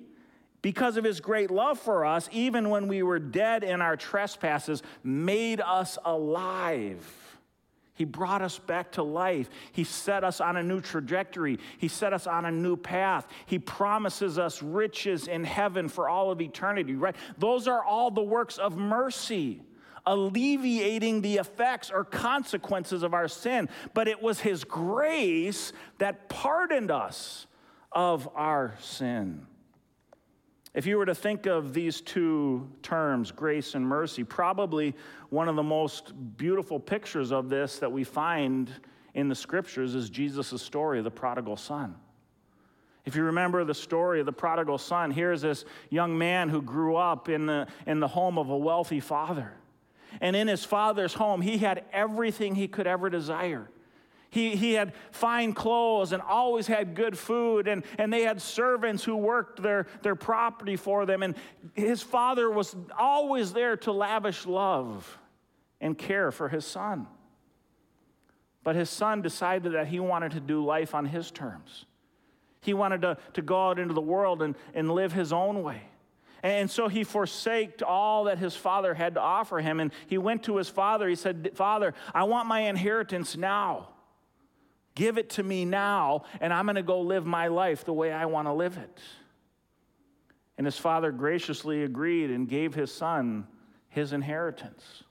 because 0.62 0.96
of 0.96 1.04
his 1.04 1.20
great 1.20 1.50
love 1.50 1.78
for 1.78 2.04
us, 2.04 2.28
even 2.32 2.70
when 2.70 2.88
we 2.88 3.04
were 3.04 3.20
dead 3.20 3.62
in 3.62 3.80
our 3.80 3.96
trespasses, 3.96 4.82
made 5.04 5.60
us 5.60 5.96
alive. 6.04 7.04
He 7.94 8.04
brought 8.04 8.42
us 8.42 8.58
back 8.58 8.92
to 8.92 9.02
life. 9.02 9.48
He 9.72 9.84
set 9.84 10.24
us 10.24 10.40
on 10.40 10.56
a 10.56 10.62
new 10.62 10.80
trajectory. 10.80 11.58
He 11.78 11.88
set 11.88 12.12
us 12.12 12.26
on 12.26 12.44
a 12.44 12.50
new 12.50 12.76
path. 12.76 13.26
He 13.46 13.58
promises 13.58 14.38
us 14.38 14.62
riches 14.62 15.28
in 15.28 15.44
heaven 15.44 15.88
for 15.88 16.08
all 16.08 16.30
of 16.30 16.40
eternity, 16.40 16.94
right? 16.94 17.16
Those 17.38 17.68
are 17.68 17.84
all 17.84 18.10
the 18.10 18.22
works 18.22 18.58
of 18.58 18.76
mercy 18.76 19.62
alleviating 20.06 21.20
the 21.20 21.36
effects 21.36 21.90
or 21.90 22.04
consequences 22.04 23.02
of 23.02 23.12
our 23.12 23.28
sin, 23.28 23.68
but 23.92 24.08
it 24.08 24.22
was 24.22 24.40
His 24.40 24.64
grace 24.64 25.72
that 25.98 26.28
pardoned 26.28 26.90
us 26.90 27.46
of 27.92 28.28
our 28.34 28.74
sin. 28.80 29.46
If 30.74 30.84
you 30.84 30.98
were 30.98 31.06
to 31.06 31.14
think 31.14 31.46
of 31.46 31.72
these 31.72 32.02
two 32.02 32.68
terms, 32.82 33.32
grace 33.32 33.74
and 33.74 33.86
mercy, 33.86 34.22
probably 34.24 34.94
one 35.30 35.48
of 35.48 35.56
the 35.56 35.62
most 35.62 36.12
beautiful 36.36 36.78
pictures 36.78 37.32
of 37.32 37.48
this 37.48 37.78
that 37.78 37.90
we 37.90 38.04
find 38.04 38.70
in 39.14 39.28
the 39.28 39.34
scriptures 39.34 39.94
is 39.94 40.10
Jesus' 40.10 40.60
story 40.60 40.98
of 40.98 41.04
the 41.04 41.10
prodigal 41.10 41.56
son. 41.56 41.94
If 43.06 43.16
you 43.16 43.22
remember 43.22 43.64
the 43.64 43.74
story 43.74 44.20
of 44.20 44.26
the 44.26 44.32
prodigal 44.32 44.76
son, 44.76 45.10
here's 45.10 45.40
this 45.40 45.64
young 45.88 46.18
man 46.18 46.50
who 46.50 46.60
grew 46.60 46.96
up 46.96 47.30
in 47.30 47.46
the, 47.46 47.66
in 47.86 47.98
the 47.98 48.08
home 48.08 48.36
of 48.36 48.50
a 48.50 48.56
wealthy 48.56 49.00
father. 49.00 49.54
And 50.20 50.36
in 50.36 50.48
his 50.48 50.64
father's 50.64 51.14
home, 51.14 51.40
he 51.40 51.58
had 51.58 51.84
everything 51.92 52.54
he 52.54 52.68
could 52.68 52.86
ever 52.86 53.10
desire. 53.10 53.68
He, 54.30 54.56
he 54.56 54.74
had 54.74 54.92
fine 55.12 55.52
clothes 55.52 56.12
and 56.12 56.20
always 56.20 56.66
had 56.66 56.94
good 56.94 57.16
food, 57.16 57.68
and, 57.68 57.84
and 57.98 58.12
they 58.12 58.22
had 58.22 58.42
servants 58.42 59.02
who 59.04 59.16
worked 59.16 59.62
their, 59.62 59.86
their 60.02 60.14
property 60.14 60.76
for 60.76 61.06
them. 61.06 61.22
And 61.22 61.36
his 61.74 62.02
father 62.02 62.50
was 62.50 62.76
always 62.98 63.52
there 63.52 63.76
to 63.78 63.92
lavish 63.92 64.44
love 64.44 65.18
and 65.80 65.96
care 65.96 66.30
for 66.30 66.48
his 66.48 66.66
son. 66.66 67.06
But 68.62 68.76
his 68.76 68.90
son 68.90 69.22
decided 69.22 69.72
that 69.74 69.86
he 69.86 70.00
wanted 70.00 70.32
to 70.32 70.40
do 70.40 70.64
life 70.64 70.94
on 70.94 71.06
his 71.06 71.30
terms. 71.30 71.86
He 72.60 72.74
wanted 72.74 73.02
to, 73.02 73.16
to 73.34 73.42
go 73.42 73.68
out 73.68 73.78
into 73.78 73.94
the 73.94 74.00
world 74.00 74.42
and, 74.42 74.56
and 74.74 74.90
live 74.90 75.12
his 75.12 75.32
own 75.32 75.62
way. 75.62 75.82
And 76.46 76.70
so 76.70 76.86
he 76.86 77.02
forsaked 77.02 77.82
all 77.82 78.24
that 78.24 78.38
his 78.38 78.54
father 78.54 78.94
had 78.94 79.14
to 79.14 79.20
offer 79.20 79.58
him. 79.58 79.80
And 79.80 79.90
he 80.06 80.16
went 80.16 80.44
to 80.44 80.58
his 80.58 80.68
father. 80.68 81.08
He 81.08 81.16
said, 81.16 81.50
Father, 81.54 81.92
I 82.14 82.22
want 82.22 82.46
my 82.46 82.60
inheritance 82.60 83.36
now. 83.36 83.88
Give 84.94 85.18
it 85.18 85.30
to 85.30 85.42
me 85.42 85.64
now, 85.64 86.22
and 86.40 86.52
I'm 86.52 86.66
going 86.66 86.76
to 86.76 86.84
go 86.84 87.00
live 87.00 87.26
my 87.26 87.48
life 87.48 87.84
the 87.84 87.92
way 87.92 88.12
I 88.12 88.26
want 88.26 88.46
to 88.46 88.52
live 88.52 88.78
it. 88.78 89.00
And 90.56 90.64
his 90.64 90.78
father 90.78 91.10
graciously 91.10 91.82
agreed 91.82 92.30
and 92.30 92.48
gave 92.48 92.74
his 92.74 92.92
son 92.94 93.48
his 93.88 94.12
inheritance. 94.12 95.02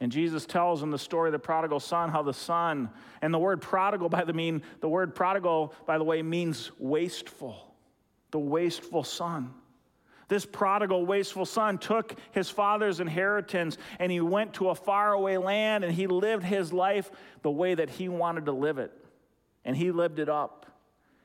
And 0.00 0.10
Jesus 0.10 0.44
tells 0.44 0.82
in 0.82 0.90
the 0.90 0.98
story 0.98 1.28
of 1.28 1.32
the 1.32 1.38
prodigal 1.38 1.78
son 1.78 2.10
how 2.10 2.22
the 2.22 2.34
son, 2.34 2.90
and 3.22 3.32
the 3.32 3.38
word 3.38 3.62
prodigal 3.62 4.08
by 4.08 4.24
the 4.24 4.32
mean, 4.32 4.62
the 4.80 4.88
word 4.88 5.14
prodigal, 5.14 5.72
by 5.86 5.98
the 5.98 6.04
way, 6.04 6.20
means 6.20 6.72
wasteful, 6.80 7.76
the 8.32 8.40
wasteful 8.40 9.04
son. 9.04 9.54
This 10.32 10.46
prodigal, 10.46 11.04
wasteful 11.04 11.44
son 11.44 11.76
took 11.76 12.18
his 12.30 12.48
father's 12.48 13.00
inheritance 13.00 13.76
and 13.98 14.10
he 14.10 14.22
went 14.22 14.54
to 14.54 14.70
a 14.70 14.74
faraway 14.74 15.36
land 15.36 15.84
and 15.84 15.92
he 15.92 16.06
lived 16.06 16.42
his 16.42 16.72
life 16.72 17.10
the 17.42 17.50
way 17.50 17.74
that 17.74 17.90
he 17.90 18.08
wanted 18.08 18.46
to 18.46 18.52
live 18.52 18.78
it. 18.78 18.92
And 19.66 19.76
he 19.76 19.90
lived 19.90 20.18
it 20.18 20.30
up. 20.30 20.64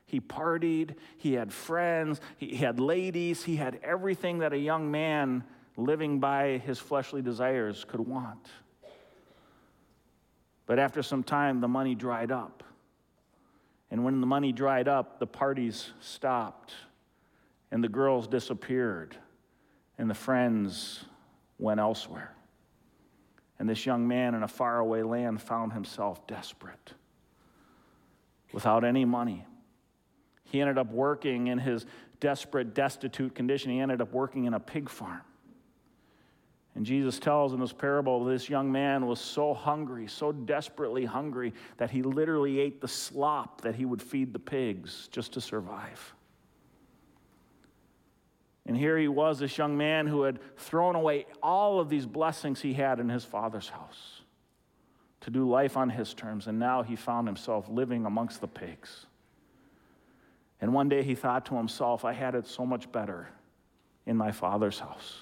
He 0.04 0.20
partied, 0.20 0.96
he 1.16 1.32
had 1.32 1.54
friends, 1.54 2.20
he 2.36 2.56
had 2.56 2.80
ladies, 2.80 3.42
he 3.42 3.56
had 3.56 3.80
everything 3.82 4.40
that 4.40 4.52
a 4.52 4.58
young 4.58 4.90
man 4.90 5.42
living 5.78 6.20
by 6.20 6.58
his 6.58 6.78
fleshly 6.78 7.22
desires 7.22 7.86
could 7.88 8.00
want. 8.00 8.46
But 10.66 10.78
after 10.78 11.02
some 11.02 11.22
time, 11.22 11.62
the 11.62 11.68
money 11.68 11.94
dried 11.94 12.30
up. 12.30 12.62
And 13.90 14.04
when 14.04 14.20
the 14.20 14.26
money 14.26 14.52
dried 14.52 14.86
up, 14.86 15.18
the 15.18 15.26
parties 15.26 15.92
stopped 15.98 16.74
and 17.70 17.82
the 17.82 17.88
girls 17.88 18.26
disappeared, 18.26 19.16
and 19.98 20.08
the 20.08 20.14
friends 20.14 21.04
went 21.58 21.80
elsewhere. 21.80 22.34
And 23.58 23.68
this 23.68 23.84
young 23.84 24.06
man 24.06 24.34
in 24.34 24.42
a 24.42 24.48
faraway 24.48 25.02
land 25.02 25.42
found 25.42 25.72
himself 25.72 26.26
desperate, 26.26 26.94
without 28.52 28.84
any 28.84 29.04
money. 29.04 29.44
He 30.44 30.60
ended 30.60 30.78
up 30.78 30.90
working 30.90 31.48
in 31.48 31.58
his 31.58 31.84
desperate, 32.20 32.74
destitute 32.74 33.34
condition, 33.34 33.70
he 33.70 33.80
ended 33.80 34.00
up 34.00 34.12
working 34.12 34.44
in 34.44 34.54
a 34.54 34.60
pig 34.60 34.88
farm. 34.88 35.20
And 36.74 36.86
Jesus 36.86 37.18
tells 37.18 37.52
in 37.52 37.60
this 37.60 37.72
parable 37.72 38.24
this 38.24 38.48
young 38.48 38.70
man 38.70 39.06
was 39.06 39.20
so 39.20 39.52
hungry, 39.52 40.06
so 40.06 40.30
desperately 40.30 41.04
hungry, 41.04 41.52
that 41.76 41.90
he 41.90 42.02
literally 42.02 42.60
ate 42.60 42.80
the 42.80 42.86
slop 42.86 43.60
that 43.62 43.74
he 43.74 43.84
would 43.84 44.00
feed 44.00 44.32
the 44.32 44.38
pigs 44.38 45.08
just 45.10 45.32
to 45.32 45.40
survive. 45.40 46.14
And 48.68 48.76
here 48.76 48.98
he 48.98 49.08
was, 49.08 49.38
this 49.38 49.56
young 49.56 49.78
man 49.78 50.06
who 50.06 50.22
had 50.22 50.38
thrown 50.58 50.94
away 50.94 51.24
all 51.42 51.80
of 51.80 51.88
these 51.88 52.04
blessings 52.04 52.60
he 52.60 52.74
had 52.74 53.00
in 53.00 53.08
his 53.08 53.24
father's 53.24 53.70
house 53.70 54.20
to 55.22 55.30
do 55.30 55.48
life 55.48 55.76
on 55.76 55.88
his 55.88 56.12
terms. 56.12 56.46
And 56.46 56.58
now 56.58 56.82
he 56.82 56.94
found 56.94 57.26
himself 57.26 57.66
living 57.70 58.04
amongst 58.04 58.42
the 58.42 58.46
pigs. 58.46 59.06
And 60.60 60.74
one 60.74 60.90
day 60.90 61.02
he 61.02 61.14
thought 61.14 61.46
to 61.46 61.56
himself, 61.56 62.04
I 62.04 62.12
had 62.12 62.34
it 62.34 62.46
so 62.46 62.66
much 62.66 62.92
better 62.92 63.30
in 64.04 64.18
my 64.18 64.32
father's 64.32 64.78
house. 64.78 65.16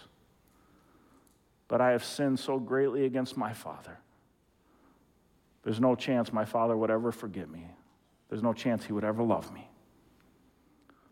But 1.68 1.80
I 1.80 1.92
have 1.92 2.04
sinned 2.04 2.40
so 2.40 2.58
greatly 2.58 3.04
against 3.04 3.36
my 3.36 3.52
father. 3.52 3.98
There's 5.62 5.80
no 5.80 5.94
chance 5.94 6.32
my 6.32 6.44
father 6.44 6.76
would 6.76 6.90
ever 6.90 7.12
forgive 7.12 7.48
me. 7.48 7.64
There's 8.28 8.42
no 8.42 8.52
chance 8.52 8.84
he 8.84 8.92
would 8.92 9.04
ever 9.04 9.22
love 9.22 9.52
me. 9.52 9.68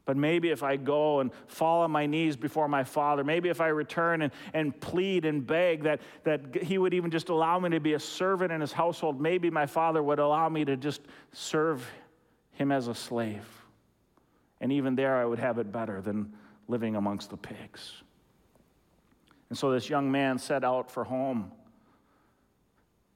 But 0.07 0.19
maybe 0.19 0.51
if 0.51 0.63
I 0.63 0.77
go 0.77 1.21
and 1.21 1.31
fall 1.47 1.83
on 1.83 1.91
my 1.91 2.05
knees 2.05 2.37
before 2.37 2.69
my 2.69 2.85
father, 2.85 3.25
maybe 3.25 3.49
if 3.49 3.61
I 3.61 3.69
return 3.69 4.23
and, 4.23 4.33
and 4.53 4.79
plead 4.79 5.25
and 5.25 5.47
beg 5.47 5.85
that, 5.85 6.01
that 6.25 6.63
he 6.63 6.77
would 6.77 6.93
even 6.93 7.11
just 7.11 7.31
allow 7.31 7.59
me 7.59 7.71
to 7.71 7.81
be 7.81 7.95
a 7.95 8.01
servant 8.01 8.53
in 8.53 8.61
his 8.61 8.73
household, 8.73 9.21
maybe 9.21 9.49
my 9.49 9.65
father 9.65 10.03
would 10.03 10.19
allow 10.19 10.49
me 10.49 10.65
to 10.67 10.77
just 10.77 11.01
serve 11.33 11.87
him 12.53 12.71
as 12.71 12.89
a 12.89 12.95
slave. 12.95 13.47
And 14.61 14.71
even 14.73 14.95
there, 14.95 15.17
I 15.17 15.25
would 15.25 15.39
have 15.39 15.59
it 15.59 15.73
better 15.73 16.03
than 16.03 16.35
living 16.69 16.97
amongst 16.97 17.31
the 17.31 17.37
pigs. 17.37 18.03
And 19.49 19.59
so 19.59 19.71
this 19.71 19.89
young 19.89 20.11
man 20.11 20.39
set 20.39 20.65
out 20.65 20.91
for 20.91 21.05
home, 21.05 21.51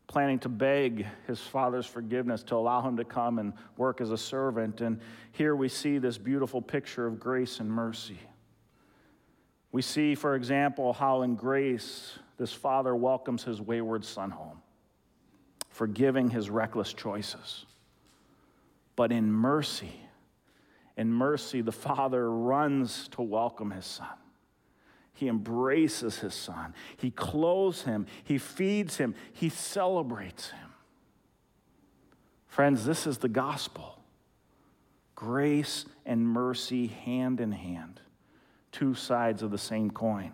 planning 0.08 0.38
to 0.38 0.48
beg 0.48 1.06
his 1.26 1.38
father's 1.38 1.86
forgiveness 1.86 2.42
to 2.42 2.56
allow 2.56 2.80
him 2.80 2.96
to 2.96 3.04
come 3.04 3.38
and 3.38 3.52
work 3.76 4.00
as 4.00 4.10
a 4.10 4.16
servant. 4.16 4.80
And 4.80 5.00
here 5.32 5.54
we 5.54 5.68
see 5.68 5.98
this 5.98 6.18
beautiful 6.18 6.62
picture 6.62 7.06
of 7.06 7.20
grace 7.20 7.60
and 7.60 7.70
mercy. 7.70 8.18
We 9.70 9.82
see, 9.82 10.14
for 10.14 10.34
example, 10.34 10.94
how 10.94 11.22
in 11.22 11.34
grace 11.34 12.18
this 12.38 12.52
father 12.52 12.96
welcomes 12.96 13.44
his 13.44 13.60
wayward 13.60 14.02
son 14.02 14.30
home, 14.30 14.62
forgiving 15.68 16.30
his 16.30 16.48
reckless 16.48 16.94
choices. 16.94 17.66
But 18.96 19.12
in 19.12 19.30
mercy, 19.30 19.92
in 20.96 21.12
mercy, 21.12 21.60
the 21.60 21.70
father 21.70 22.30
runs 22.30 23.08
to 23.08 23.22
welcome 23.22 23.70
his 23.70 23.84
son. 23.84 24.08
He 25.18 25.26
embraces 25.26 26.20
his 26.20 26.32
son. 26.32 26.74
He 26.96 27.10
clothes 27.10 27.82
him. 27.82 28.06
He 28.22 28.38
feeds 28.38 28.98
him. 28.98 29.16
He 29.32 29.48
celebrates 29.48 30.50
him. 30.50 30.70
Friends, 32.46 32.84
this 32.84 33.04
is 33.04 33.18
the 33.18 33.28
gospel 33.28 33.98
grace 35.16 35.86
and 36.06 36.24
mercy 36.24 36.86
hand 36.86 37.40
in 37.40 37.50
hand 37.50 38.00
two 38.70 38.94
sides 38.94 39.42
of 39.42 39.50
the 39.50 39.58
same 39.58 39.90
coin. 39.90 40.32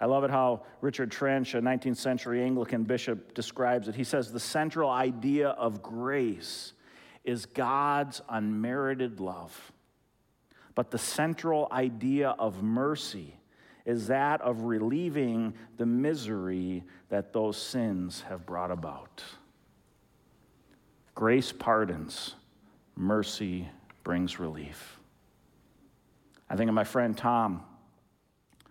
I 0.00 0.06
love 0.06 0.22
it 0.22 0.30
how 0.30 0.62
Richard 0.80 1.10
Trench, 1.10 1.54
a 1.54 1.60
19th 1.60 1.96
century 1.96 2.40
Anglican 2.40 2.84
bishop, 2.84 3.34
describes 3.34 3.88
it. 3.88 3.96
He 3.96 4.04
says, 4.04 4.30
The 4.30 4.38
central 4.38 4.88
idea 4.90 5.48
of 5.48 5.82
grace 5.82 6.72
is 7.24 7.46
God's 7.46 8.20
unmerited 8.28 9.18
love. 9.18 9.72
But 10.74 10.90
the 10.90 10.98
central 10.98 11.68
idea 11.70 12.30
of 12.30 12.62
mercy 12.62 13.36
is 13.84 14.06
that 14.08 14.40
of 14.40 14.62
relieving 14.62 15.54
the 15.76 15.86
misery 15.86 16.82
that 17.10 17.32
those 17.32 17.56
sins 17.56 18.22
have 18.22 18.46
brought 18.46 18.70
about. 18.70 19.22
Grace 21.14 21.52
pardons, 21.52 22.34
mercy 22.96 23.68
brings 24.02 24.40
relief. 24.40 24.98
I 26.48 26.56
think 26.56 26.68
of 26.68 26.74
my 26.74 26.84
friend 26.84 27.16
Tom. 27.16 27.62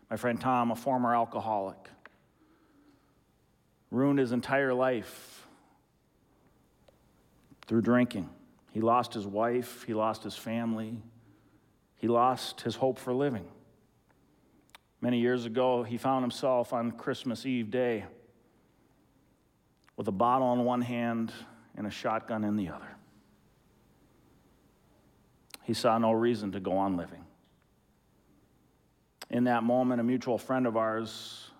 My 0.09 0.17
friend 0.17 0.39
Tom, 0.39 0.71
a 0.71 0.75
former 0.75 1.15
alcoholic, 1.15 1.89
ruined 3.89 4.19
his 4.19 4.31
entire 4.31 4.73
life 4.73 5.47
through 7.65 7.81
drinking. 7.81 8.29
He 8.71 8.81
lost 8.81 9.13
his 9.13 9.25
wife, 9.25 9.83
he 9.83 9.93
lost 9.93 10.23
his 10.23 10.35
family, 10.35 10.97
he 12.03 12.09
lost 12.09 12.59
his 12.59 12.75
hope 12.75 12.99
for 12.99 13.13
living. 13.13 13.45
Many 14.99 15.19
years 15.19 15.45
ago, 15.45 15.83
he 15.83 15.95
found 15.97 16.21
himself 16.21 16.73
on 16.73 16.91
Christmas 16.91 17.45
Eve 17.45 17.71
day 17.71 18.03
with 19.95 20.09
a 20.09 20.11
bottle 20.11 20.51
in 20.51 20.65
one 20.65 20.81
hand 20.81 21.31
and 21.77 21.87
a 21.87 21.89
shotgun 21.89 22.43
in 22.43 22.57
the 22.57 22.67
other. 22.67 22.89
He 25.63 25.73
saw 25.73 25.97
no 25.97 26.11
reason 26.11 26.51
to 26.51 26.59
go 26.59 26.73
on 26.73 26.97
living 26.97 27.23
in 29.29 29.45
that 29.45 29.63
moment, 29.63 30.01
a 30.01 30.03
mutual 30.03 30.37
friend 30.37 30.67
of 30.67 30.75
ours, 30.75 31.51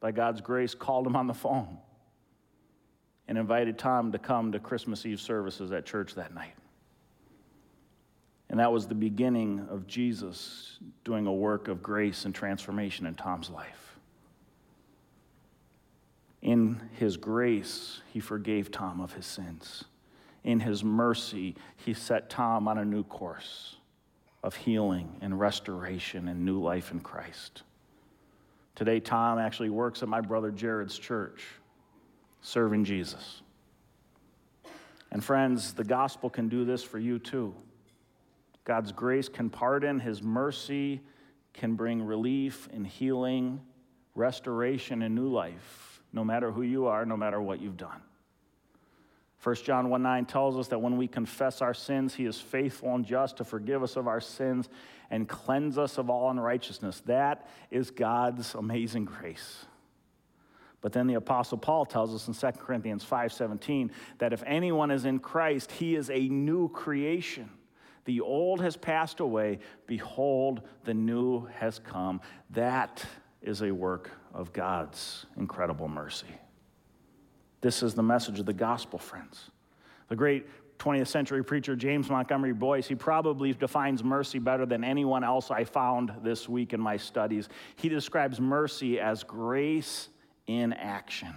by 0.00 0.12
God's 0.12 0.40
grace, 0.40 0.74
called 0.74 1.06
him 1.06 1.14
on 1.14 1.26
the 1.26 1.34
phone 1.34 1.76
and 3.28 3.36
invited 3.36 3.78
Tom 3.78 4.12
to 4.12 4.18
come 4.18 4.52
to 4.52 4.58
Christmas 4.58 5.04
Eve 5.04 5.20
services 5.20 5.72
at 5.72 5.84
church 5.84 6.14
that 6.14 6.32
night. 6.32 6.54
And 8.54 8.60
that 8.60 8.70
was 8.70 8.86
the 8.86 8.94
beginning 8.94 9.66
of 9.68 9.88
Jesus 9.88 10.78
doing 11.02 11.26
a 11.26 11.32
work 11.32 11.66
of 11.66 11.82
grace 11.82 12.24
and 12.24 12.32
transformation 12.32 13.04
in 13.04 13.16
Tom's 13.16 13.50
life. 13.50 13.98
In 16.40 16.80
his 16.92 17.16
grace, 17.16 18.00
he 18.12 18.20
forgave 18.20 18.70
Tom 18.70 19.00
of 19.00 19.12
his 19.12 19.26
sins. 19.26 19.82
In 20.44 20.60
his 20.60 20.84
mercy, 20.84 21.56
he 21.84 21.94
set 21.94 22.30
Tom 22.30 22.68
on 22.68 22.78
a 22.78 22.84
new 22.84 23.02
course 23.02 23.74
of 24.44 24.54
healing 24.54 25.16
and 25.20 25.40
restoration 25.40 26.28
and 26.28 26.44
new 26.44 26.62
life 26.62 26.92
in 26.92 27.00
Christ. 27.00 27.64
Today, 28.76 29.00
Tom 29.00 29.40
actually 29.40 29.70
works 29.70 30.00
at 30.04 30.08
my 30.08 30.20
brother 30.20 30.52
Jared's 30.52 30.96
church, 30.96 31.44
serving 32.40 32.84
Jesus. 32.84 33.42
And 35.10 35.24
friends, 35.24 35.72
the 35.72 35.82
gospel 35.82 36.30
can 36.30 36.48
do 36.48 36.64
this 36.64 36.84
for 36.84 37.00
you 37.00 37.18
too. 37.18 37.52
God's 38.64 38.92
grace 38.92 39.28
can 39.28 39.50
pardon, 39.50 40.00
His 40.00 40.22
mercy 40.22 41.00
can 41.52 41.74
bring 41.74 42.02
relief 42.02 42.68
and 42.72 42.86
healing, 42.86 43.60
restoration, 44.14 45.02
and 45.02 45.14
new 45.14 45.28
life, 45.28 46.02
no 46.12 46.24
matter 46.24 46.50
who 46.50 46.62
you 46.62 46.86
are, 46.86 47.06
no 47.06 47.16
matter 47.16 47.40
what 47.40 47.60
you've 47.60 47.76
done. 47.76 48.00
1 49.42 49.56
John 49.56 49.90
1 49.90 50.02
9 50.02 50.24
tells 50.24 50.56
us 50.56 50.68
that 50.68 50.78
when 50.80 50.96
we 50.96 51.06
confess 51.06 51.60
our 51.60 51.74
sins, 51.74 52.14
he 52.14 52.24
is 52.24 52.40
faithful 52.40 52.94
and 52.94 53.04
just 53.04 53.36
to 53.36 53.44
forgive 53.44 53.82
us 53.82 53.96
of 53.96 54.08
our 54.08 54.20
sins 54.20 54.70
and 55.10 55.28
cleanse 55.28 55.76
us 55.76 55.98
of 55.98 56.08
all 56.08 56.30
unrighteousness. 56.30 57.02
That 57.04 57.46
is 57.70 57.90
God's 57.90 58.54
amazing 58.54 59.04
grace. 59.04 59.66
But 60.80 60.92
then 60.92 61.06
the 61.06 61.14
apostle 61.14 61.58
Paul 61.58 61.84
tells 61.84 62.14
us 62.14 62.26
in 62.26 62.34
2 62.34 62.58
Corinthians 62.58 63.04
5:17 63.04 63.90
that 64.18 64.32
if 64.32 64.42
anyone 64.46 64.90
is 64.90 65.04
in 65.04 65.18
Christ, 65.18 65.72
he 65.72 65.94
is 65.94 66.08
a 66.08 66.28
new 66.28 66.68
creation. 66.70 67.50
The 68.04 68.20
old 68.20 68.60
has 68.60 68.76
passed 68.76 69.20
away, 69.20 69.58
behold 69.86 70.62
the 70.84 70.94
new 70.94 71.46
has 71.58 71.78
come. 71.78 72.20
That 72.50 73.04
is 73.42 73.62
a 73.62 73.70
work 73.70 74.10
of 74.32 74.52
God's 74.52 75.26
incredible 75.36 75.88
mercy. 75.88 76.26
This 77.60 77.82
is 77.82 77.94
the 77.94 78.02
message 78.02 78.40
of 78.40 78.46
the 78.46 78.52
gospel, 78.52 78.98
friends. 78.98 79.50
The 80.08 80.16
great 80.16 80.46
20th 80.78 81.06
century 81.06 81.42
preacher 81.42 81.76
James 81.76 82.10
Montgomery 82.10 82.52
Boice, 82.52 82.86
he 82.86 82.94
probably 82.94 83.54
defines 83.54 84.04
mercy 84.04 84.38
better 84.38 84.66
than 84.66 84.84
anyone 84.84 85.24
else 85.24 85.50
I 85.50 85.64
found 85.64 86.12
this 86.22 86.48
week 86.48 86.72
in 86.72 86.80
my 86.80 86.96
studies. 86.96 87.48
He 87.76 87.88
describes 87.88 88.40
mercy 88.40 89.00
as 89.00 89.22
grace 89.22 90.08
in 90.46 90.72
action. 90.74 91.34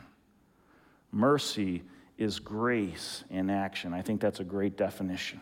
Mercy 1.12 1.84
is 2.18 2.40
grace 2.40 3.24
in 3.30 3.50
action. 3.50 3.94
I 3.94 4.02
think 4.02 4.20
that's 4.20 4.40
a 4.40 4.44
great 4.44 4.76
definition. 4.76 5.40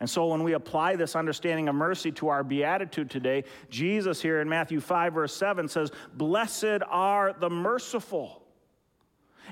And 0.00 0.10
so, 0.10 0.26
when 0.26 0.42
we 0.42 0.54
apply 0.54 0.96
this 0.96 1.14
understanding 1.14 1.68
of 1.68 1.74
mercy 1.74 2.10
to 2.12 2.28
our 2.28 2.42
beatitude 2.42 3.08
today, 3.08 3.44
Jesus 3.70 4.20
here 4.20 4.40
in 4.40 4.48
Matthew 4.48 4.80
5, 4.80 5.14
verse 5.14 5.36
7 5.36 5.68
says, 5.68 5.90
Blessed 6.14 6.82
are 6.88 7.34
the 7.38 7.50
merciful 7.50 8.42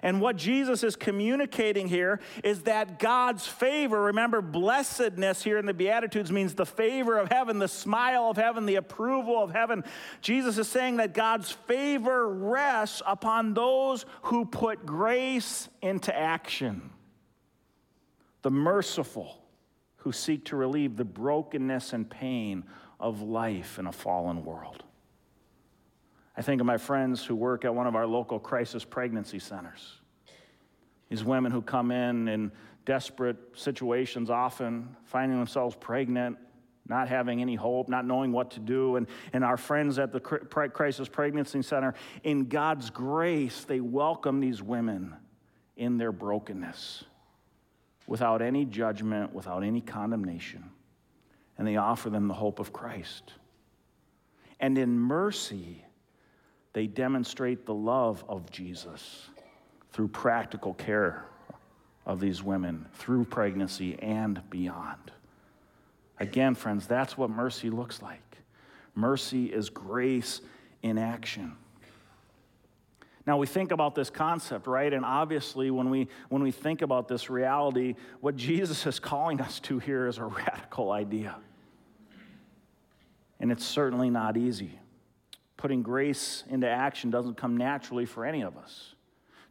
and 0.02 0.20
what 0.20 0.36
Jesus 0.36 0.82
is 0.82 0.96
communicating 0.96 1.88
here 1.88 2.20
is 2.42 2.62
that 2.62 2.98
God's 2.98 3.46
favor, 3.46 4.04
remember, 4.04 4.40
blessedness 4.40 5.42
here 5.42 5.58
in 5.58 5.66
the 5.66 5.74
Beatitudes 5.74 6.32
means 6.32 6.54
the 6.54 6.66
favor 6.66 7.18
of 7.18 7.30
heaven, 7.30 7.58
the 7.58 7.68
smile 7.68 8.30
of 8.30 8.36
heaven, 8.36 8.66
the 8.66 8.76
approval 8.76 9.42
of 9.42 9.50
heaven. 9.50 9.84
Jesus 10.20 10.56
is 10.58 10.68
saying 10.68 10.96
that 10.96 11.12
God's 11.12 11.50
favor 11.50 12.28
rests 12.28 13.02
upon 13.06 13.54
those 13.54 14.06
who 14.22 14.46
put 14.46 14.86
grace 14.86 15.68
into 15.82 16.16
action. 16.16 16.90
The 18.42 18.50
merciful 18.50 19.36
who 20.00 20.12
seek 20.12 20.46
to 20.46 20.56
relieve 20.56 20.96
the 20.96 21.04
brokenness 21.04 21.92
and 21.92 22.08
pain 22.08 22.64
of 22.98 23.22
life 23.22 23.78
in 23.78 23.86
a 23.86 23.92
fallen 23.92 24.44
world. 24.44 24.82
I 26.36 26.42
think 26.42 26.60
of 26.60 26.66
my 26.66 26.78
friends 26.78 27.24
who 27.24 27.34
work 27.34 27.64
at 27.64 27.74
one 27.74 27.86
of 27.86 27.94
our 27.94 28.06
local 28.06 28.38
crisis 28.38 28.84
pregnancy 28.84 29.38
centers. 29.38 30.00
These 31.10 31.24
women 31.24 31.52
who 31.52 31.60
come 31.60 31.90
in 31.90 32.28
in 32.28 32.52
desperate 32.86 33.36
situations, 33.54 34.30
often 34.30 34.96
finding 35.04 35.36
themselves 35.36 35.76
pregnant, 35.78 36.38
not 36.88 37.08
having 37.08 37.42
any 37.42 37.54
hope, 37.54 37.88
not 37.88 38.06
knowing 38.06 38.32
what 38.32 38.52
to 38.52 38.60
do. 38.60 38.96
And, 38.96 39.06
and 39.32 39.44
our 39.44 39.56
friends 39.56 39.98
at 39.98 40.12
the 40.12 40.20
Crisis 40.20 41.08
Pregnancy 41.08 41.62
Center, 41.62 41.94
in 42.24 42.46
God's 42.46 42.88
grace, 42.88 43.64
they 43.64 43.80
welcome 43.80 44.40
these 44.40 44.62
women 44.62 45.14
in 45.76 45.98
their 45.98 46.12
brokenness 46.12 47.04
without 48.10 48.42
any 48.42 48.64
judgment, 48.64 49.32
without 49.32 49.62
any 49.62 49.80
condemnation. 49.80 50.64
And 51.56 51.66
they 51.66 51.76
offer 51.76 52.10
them 52.10 52.26
the 52.26 52.34
hope 52.34 52.58
of 52.58 52.72
Christ. 52.72 53.32
And 54.58 54.76
in 54.76 54.98
mercy, 54.98 55.84
they 56.72 56.88
demonstrate 56.88 57.66
the 57.66 57.72
love 57.72 58.24
of 58.28 58.50
Jesus 58.50 59.28
through 59.92 60.08
practical 60.08 60.74
care 60.74 61.24
of 62.04 62.18
these 62.18 62.42
women 62.42 62.84
through 62.94 63.26
pregnancy 63.26 63.96
and 64.00 64.42
beyond. 64.50 65.12
Again, 66.18 66.56
friends, 66.56 66.88
that's 66.88 67.16
what 67.16 67.30
mercy 67.30 67.70
looks 67.70 68.02
like. 68.02 68.38
Mercy 68.96 69.46
is 69.46 69.70
grace 69.70 70.40
in 70.82 70.98
action. 70.98 71.56
Now 73.30 73.36
we 73.36 73.46
think 73.46 73.70
about 73.70 73.94
this 73.94 74.10
concept, 74.10 74.66
right? 74.66 74.92
And 74.92 75.04
obviously 75.04 75.70
when 75.70 75.88
we 75.88 76.08
when 76.30 76.42
we 76.42 76.50
think 76.50 76.82
about 76.82 77.06
this 77.06 77.30
reality, 77.30 77.94
what 78.20 78.34
Jesus 78.34 78.84
is 78.88 78.98
calling 78.98 79.40
us 79.40 79.60
to 79.60 79.78
here 79.78 80.08
is 80.08 80.18
a 80.18 80.24
radical 80.24 80.90
idea. 80.90 81.36
And 83.38 83.52
it's 83.52 83.64
certainly 83.64 84.10
not 84.10 84.36
easy. 84.36 84.80
Putting 85.56 85.80
grace 85.80 86.42
into 86.50 86.68
action 86.68 87.08
doesn't 87.08 87.36
come 87.36 87.56
naturally 87.56 88.04
for 88.04 88.24
any 88.24 88.42
of 88.42 88.56
us. 88.56 88.96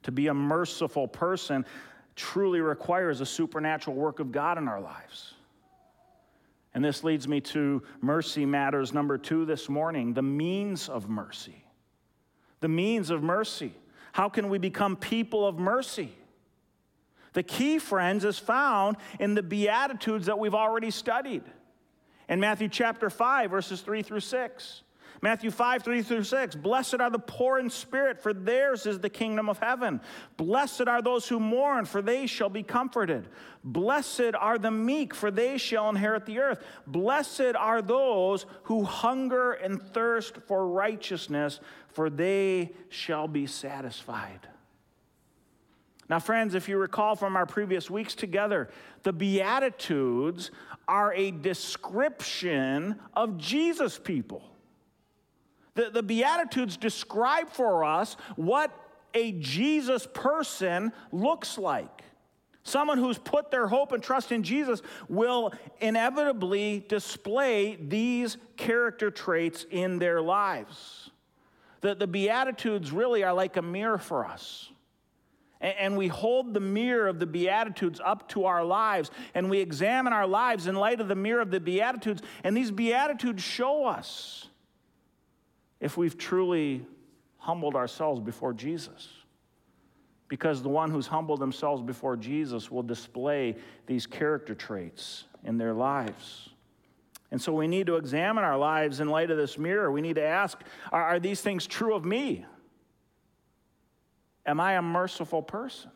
To 0.03 0.11
be 0.11 0.27
a 0.27 0.33
merciful 0.33 1.07
person 1.07 1.65
truly 2.17 2.59
requires 2.59 3.21
a 3.21 3.25
supernatural 3.25 3.95
work 3.95 4.19
of 4.19 4.33
God 4.33 4.57
in 4.57 4.67
our 4.67 4.81
lives. 4.81 5.35
And 6.73 6.83
this 6.83 7.05
leads 7.05 7.29
me 7.29 7.39
to 7.39 7.81
mercy 8.01 8.45
matters 8.45 8.93
number 8.93 9.17
two 9.17 9.45
this 9.45 9.69
morning 9.69 10.13
the 10.13 10.21
means 10.21 10.89
of 10.89 11.07
mercy. 11.07 11.63
The 12.61 12.67
means 12.67 13.09
of 13.09 13.23
mercy. 13.23 13.73
How 14.11 14.29
can 14.29 14.49
we 14.49 14.57
become 14.57 14.95
people 14.95 15.47
of 15.47 15.59
mercy? 15.59 16.13
The 17.33 17.43
key, 17.43 17.79
friends, 17.79 18.25
is 18.25 18.39
found 18.39 18.97
in 19.19 19.35
the 19.35 19.43
Beatitudes 19.43 20.25
that 20.25 20.39
we've 20.39 20.55
already 20.55 20.91
studied. 20.91 21.43
In 22.27 22.39
Matthew 22.39 22.67
chapter 22.67 23.09
5, 23.09 23.51
verses 23.51 23.81
3 23.81 24.01
through 24.01 24.19
6. 24.21 24.81
Matthew 25.21 25.51
5, 25.51 25.83
3 25.83 26.01
through 26.01 26.23
6. 26.23 26.55
Blessed 26.55 27.01
are 27.01 27.09
the 27.09 27.19
poor 27.19 27.59
in 27.59 27.69
spirit, 27.69 28.21
for 28.21 28.33
theirs 28.33 28.85
is 28.85 28.99
the 28.99 29.09
kingdom 29.09 29.49
of 29.49 29.59
heaven. 29.59 29.99
Blessed 30.37 30.87
are 30.87 31.01
those 31.01 31.27
who 31.27 31.39
mourn, 31.39 31.85
for 31.85 32.01
they 32.01 32.25
shall 32.25 32.49
be 32.49 32.63
comforted. 32.63 33.27
Blessed 33.63 34.33
are 34.39 34.57
the 34.57 34.71
meek, 34.71 35.13
for 35.13 35.29
they 35.29 35.57
shall 35.57 35.89
inherit 35.89 36.25
the 36.25 36.39
earth. 36.39 36.63
Blessed 36.87 37.55
are 37.57 37.81
those 37.81 38.45
who 38.63 38.85
hunger 38.85 39.51
and 39.53 39.81
thirst 39.81 40.37
for 40.47 40.67
righteousness, 40.67 41.59
for 41.91 42.09
they 42.09 42.71
shall 42.89 43.27
be 43.27 43.47
satisfied. 43.47 44.47
Now, 46.09 46.19
friends, 46.19 46.55
if 46.55 46.67
you 46.67 46.77
recall 46.77 47.15
from 47.15 47.35
our 47.35 47.45
previous 47.45 47.89
weeks 47.89 48.15
together, 48.15 48.69
the 49.03 49.13
Beatitudes 49.13 50.49
are 50.87 51.13
a 51.13 51.29
description 51.29 52.99
of 53.13 53.37
Jesus' 53.37 53.99
people. 53.99 54.41
The, 55.75 55.91
the 55.91 56.01
Beatitudes 56.03 56.77
describe 56.77 57.49
for 57.49 57.83
us 57.83 58.17
what 58.35 58.71
a 59.13 59.33
Jesus 59.33 60.07
person 60.11 60.91
looks 61.11 61.57
like. 61.59 62.03
Someone 62.63 62.97
who's 62.97 63.17
put 63.17 63.51
their 63.51 63.67
hope 63.67 63.91
and 63.91 64.03
trust 64.03 64.31
in 64.31 64.43
Jesus 64.43 64.81
will 65.07 65.53
inevitably 65.79 66.85
display 66.87 67.75
these 67.75 68.37
character 68.57 69.09
traits 69.09 69.65
in 69.71 69.99
their 69.99 70.21
lives. 70.21 71.11
The, 71.81 71.95
the 71.95 72.07
Beatitudes 72.07 72.91
really 72.91 73.23
are 73.23 73.33
like 73.33 73.57
a 73.57 73.61
mirror 73.61 73.97
for 73.97 74.25
us. 74.25 74.69
And, 75.61 75.75
and 75.79 75.97
we 75.97 76.07
hold 76.07 76.53
the 76.53 76.59
mirror 76.59 77.07
of 77.07 77.19
the 77.19 77.25
Beatitudes 77.25 78.01
up 78.03 78.27
to 78.29 78.45
our 78.45 78.63
lives, 78.63 79.11
and 79.33 79.49
we 79.49 79.59
examine 79.59 80.13
our 80.13 80.27
lives 80.27 80.67
in 80.67 80.75
light 80.75 80.99
of 80.99 81.07
the 81.07 81.15
mirror 81.15 81.41
of 81.41 81.51
the 81.51 81.59
Beatitudes, 81.59 82.21
and 82.43 82.55
these 82.55 82.71
Beatitudes 82.71 83.43
show 83.43 83.85
us 83.85 84.47
if 85.79 85.97
we've 85.97 86.17
truly 86.17 86.85
humbled 87.37 87.75
ourselves 87.75 88.19
before 88.19 88.53
Jesus. 88.53 89.07
Because 90.27 90.61
the 90.61 90.69
one 90.69 90.91
who's 90.91 91.07
humbled 91.07 91.39
themselves 91.39 91.81
before 91.81 92.15
Jesus 92.15 92.69
will 92.69 92.83
display 92.83 93.55
these 93.87 94.05
character 94.05 94.53
traits 94.53 95.23
in 95.43 95.57
their 95.57 95.73
lives. 95.73 96.49
And 97.31 97.41
so 97.41 97.53
we 97.53 97.67
need 97.67 97.87
to 97.87 97.95
examine 97.95 98.43
our 98.43 98.57
lives 98.57 98.99
in 98.99 99.09
light 99.09 99.29
of 99.29 99.37
this 99.37 99.57
mirror. 99.57 99.91
We 99.91 100.01
need 100.01 100.15
to 100.15 100.23
ask 100.23 100.59
are, 100.91 101.03
are 101.03 101.19
these 101.19 101.41
things 101.41 101.67
true 101.67 101.93
of 101.93 102.05
me? 102.05 102.45
Am 104.45 104.59
I 104.59 104.73
a 104.73 104.81
merciful 104.81 105.41
person? 105.41 105.91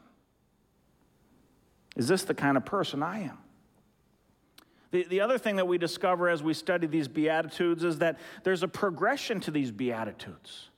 Is 1.95 2.07
this 2.07 2.23
the 2.23 2.33
kind 2.33 2.57
of 2.57 2.65
person 2.65 3.01
I 3.01 3.21
am? 3.21 3.37
The, 4.91 5.05
the 5.09 5.21
other 5.21 5.39
thing 5.39 5.55
that 5.55 5.67
we 5.67 5.79
discover 5.79 6.29
as 6.29 6.43
we 6.43 6.53
study 6.53 6.85
these 6.85 7.07
Beatitudes 7.07 7.83
is 7.83 7.97
that 7.97 8.19
there's 8.43 8.61
a 8.61 8.67
progression 8.67 9.39
to 9.41 9.51
these 9.51 9.71
Beatitudes. 9.71 10.69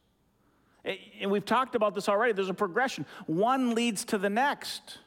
And 1.20 1.32
we've 1.32 1.44
talked 1.44 1.76
about 1.76 1.96
this 1.96 2.08
already. 2.08 2.32
There's 2.32 2.50
a 2.50 2.54
progression. 2.54 3.06
One 3.26 3.76
leads 3.76 4.06
to 4.06 4.18
the 4.18 4.30
next. 4.30 5.00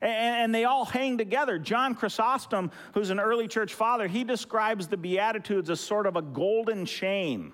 And 0.00 0.54
they 0.54 0.64
all 0.64 0.84
hang 0.84 1.18
together. 1.18 1.58
John 1.58 1.94
Chrysostom, 1.94 2.70
who's 2.94 3.10
an 3.10 3.18
early 3.18 3.48
church 3.48 3.74
father, 3.74 4.06
he 4.06 4.24
describes 4.24 4.88
the 4.88 4.96
Beatitudes 4.96 5.70
as 5.70 5.80
sort 5.80 6.06
of 6.06 6.16
a 6.16 6.22
golden 6.22 6.86
chain. 6.86 7.52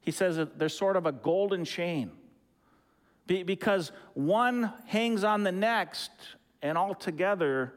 He 0.00 0.10
says 0.10 0.36
that 0.36 0.58
they're 0.58 0.68
sort 0.68 0.96
of 0.96 1.06
a 1.06 1.12
golden 1.12 1.64
chain 1.64 2.12
because 3.26 3.92
one 4.14 4.72
hangs 4.86 5.22
on 5.22 5.44
the 5.44 5.52
next, 5.52 6.10
and 6.62 6.76
all 6.76 6.94
together 6.94 7.74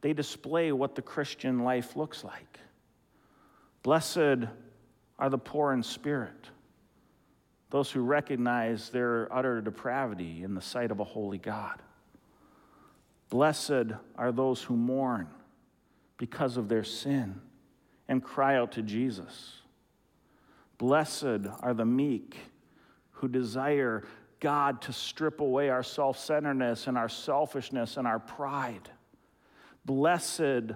they 0.00 0.12
display 0.12 0.72
what 0.72 0.94
the 0.94 1.02
Christian 1.02 1.60
life 1.60 1.94
looks 1.96 2.24
like. 2.24 2.58
Blessed 3.82 4.48
are 5.18 5.30
the 5.30 5.38
poor 5.38 5.72
in 5.72 5.82
spirit, 5.82 6.50
those 7.70 7.90
who 7.90 8.00
recognize 8.00 8.90
their 8.90 9.32
utter 9.32 9.60
depravity 9.60 10.42
in 10.42 10.54
the 10.54 10.60
sight 10.60 10.90
of 10.90 10.98
a 11.00 11.04
holy 11.04 11.38
God. 11.38 11.80
Blessed 13.30 13.92
are 14.16 14.32
those 14.32 14.62
who 14.62 14.76
mourn 14.76 15.28
because 16.16 16.56
of 16.56 16.68
their 16.68 16.84
sin 16.84 17.40
and 18.08 18.22
cry 18.22 18.56
out 18.56 18.72
to 18.72 18.82
Jesus. 18.82 19.62
Blessed 20.78 21.48
are 21.60 21.74
the 21.74 21.84
meek 21.84 22.36
who 23.12 23.28
desire 23.28 24.04
God 24.40 24.82
to 24.82 24.92
strip 24.92 25.40
away 25.40 25.70
our 25.70 25.82
self 25.82 26.18
centeredness 26.18 26.86
and 26.86 26.98
our 26.98 27.08
selfishness 27.08 27.96
and 27.96 28.06
our 28.06 28.18
pride. 28.18 28.90
Blessed 29.84 30.72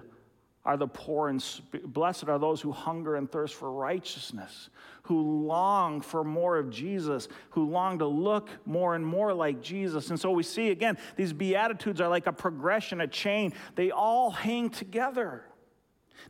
are 0.63 0.77
the 0.77 0.87
poor 0.87 1.29
and 1.29 1.43
blessed 1.85 2.29
are 2.29 2.37
those 2.37 2.61
who 2.61 2.71
hunger 2.71 3.15
and 3.15 3.31
thirst 3.31 3.55
for 3.55 3.71
righteousness, 3.71 4.69
who 5.03 5.45
long 5.45 6.01
for 6.01 6.23
more 6.23 6.57
of 6.57 6.69
Jesus, 6.69 7.27
who 7.51 7.67
long 7.67 7.97
to 7.99 8.05
look 8.05 8.49
more 8.65 8.93
and 8.93 9.05
more 9.05 9.33
like 9.33 9.61
Jesus. 9.61 10.09
And 10.11 10.19
so 10.19 10.31
we 10.31 10.43
see 10.43 10.69
again, 10.69 10.97
these 11.15 11.33
Beatitudes 11.33 11.99
are 11.99 12.09
like 12.09 12.27
a 12.27 12.33
progression, 12.33 13.01
a 13.01 13.07
chain. 13.07 13.53
They 13.75 13.89
all 13.89 14.29
hang 14.29 14.69
together. 14.69 15.45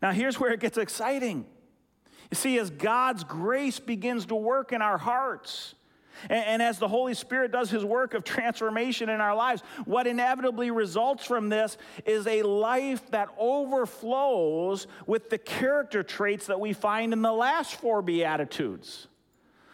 Now, 0.01 0.11
here's 0.11 0.39
where 0.39 0.53
it 0.53 0.61
gets 0.61 0.77
exciting. 0.77 1.45
You 2.29 2.35
see, 2.35 2.57
as 2.57 2.69
God's 2.69 3.25
grace 3.25 3.79
begins 3.79 4.27
to 4.27 4.35
work 4.35 4.71
in 4.71 4.81
our 4.81 4.97
hearts, 4.97 5.75
and, 6.29 6.45
and 6.45 6.61
as 6.61 6.79
the 6.79 6.87
Holy 6.87 7.13
Spirit 7.13 7.51
does 7.51 7.69
his 7.69 7.83
work 7.83 8.13
of 8.13 8.23
transformation 8.23 9.09
in 9.09 9.21
our 9.21 9.35
lives, 9.35 9.61
what 9.85 10.07
inevitably 10.07 10.71
results 10.71 11.25
from 11.25 11.49
this 11.49 11.77
is 12.05 12.27
a 12.27 12.43
life 12.43 13.09
that 13.11 13.29
overflows 13.37 14.87
with 15.05 15.29
the 15.29 15.37
character 15.37 16.03
traits 16.03 16.47
that 16.47 16.59
we 16.59 16.73
find 16.73 17.13
in 17.13 17.21
the 17.21 17.33
last 17.33 17.75
four 17.75 18.01
Beatitudes. 18.01 19.07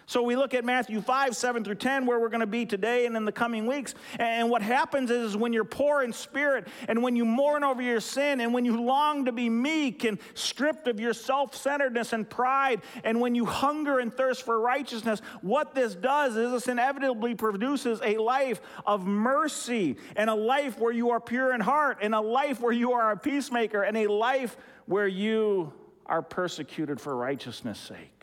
So 0.10 0.22
we 0.22 0.38
look 0.38 0.54
at 0.54 0.63
Matthew 0.63 1.02
5, 1.02 1.36
7 1.36 1.65
through 1.65 1.76
10, 1.76 2.06
where 2.06 2.17
we're 2.17 2.30
going 2.30 2.39
to 2.39 2.48
be 2.48 2.65
today 2.65 3.06
and 3.06 3.17
in 3.17 3.26
the 3.26 3.32
coming 3.34 3.67
weeks. 3.67 3.93
And 4.17 4.50
what 4.50 4.62
happens 4.62 5.12
is 5.12 5.36
when 5.36 5.52
you're 5.52 5.65
poor 5.65 6.02
in 6.02 6.13
spirit, 6.13 6.70
and 6.88 7.04
when 7.04 7.17
you 7.17 7.26
mourn 7.26 7.65
over 7.65 7.82
your 7.82 8.00
sin, 8.00 8.39
and 8.39 8.54
when 8.54 8.63
you 8.63 8.82
long 8.82 9.26
to 9.26 9.34
be 9.34 9.50
meek 9.50 10.06
and 10.06 10.17
stripped 10.34 10.88
of 10.88 11.02
your 11.02 11.13
self 11.13 11.56
centeredness 11.56 12.13
and 12.13 12.28
pride, 12.30 12.84
and 13.04 13.20
when 13.20 13.36
you 13.36 13.46
hunger 13.46 14.00
and 14.00 14.13
thirst 14.13 14.43
for 14.43 14.62
righteousness, 14.62 15.22
what 15.41 15.76
this 15.76 15.93
does 15.93 16.38
is 16.38 16.52
this 16.52 16.70
inevitably 16.70 17.36
produces 17.36 18.00
a 18.02 18.15
life 18.15 18.62
of 18.86 19.06
mercy, 19.06 19.98
and 20.15 20.30
a 20.30 20.36
life 20.36 20.80
where 20.80 20.93
you 20.93 21.10
are 21.10 21.20
pure 21.20 21.54
in 21.54 21.60
heart, 21.60 21.98
and 22.02 22.15
a 22.15 22.22
life 22.22 22.62
where 22.62 22.72
you 22.72 22.93
are 22.93 23.12
a 23.12 23.17
peacemaker, 23.17 23.84
and 23.84 23.98
a 23.98 24.08
life 24.08 24.56
where 24.86 25.08
you 25.08 25.74
are 26.06 26.22
persecuted 26.22 27.02
for 27.02 27.13
righteousness' 27.13 27.78
sake. 27.78 28.16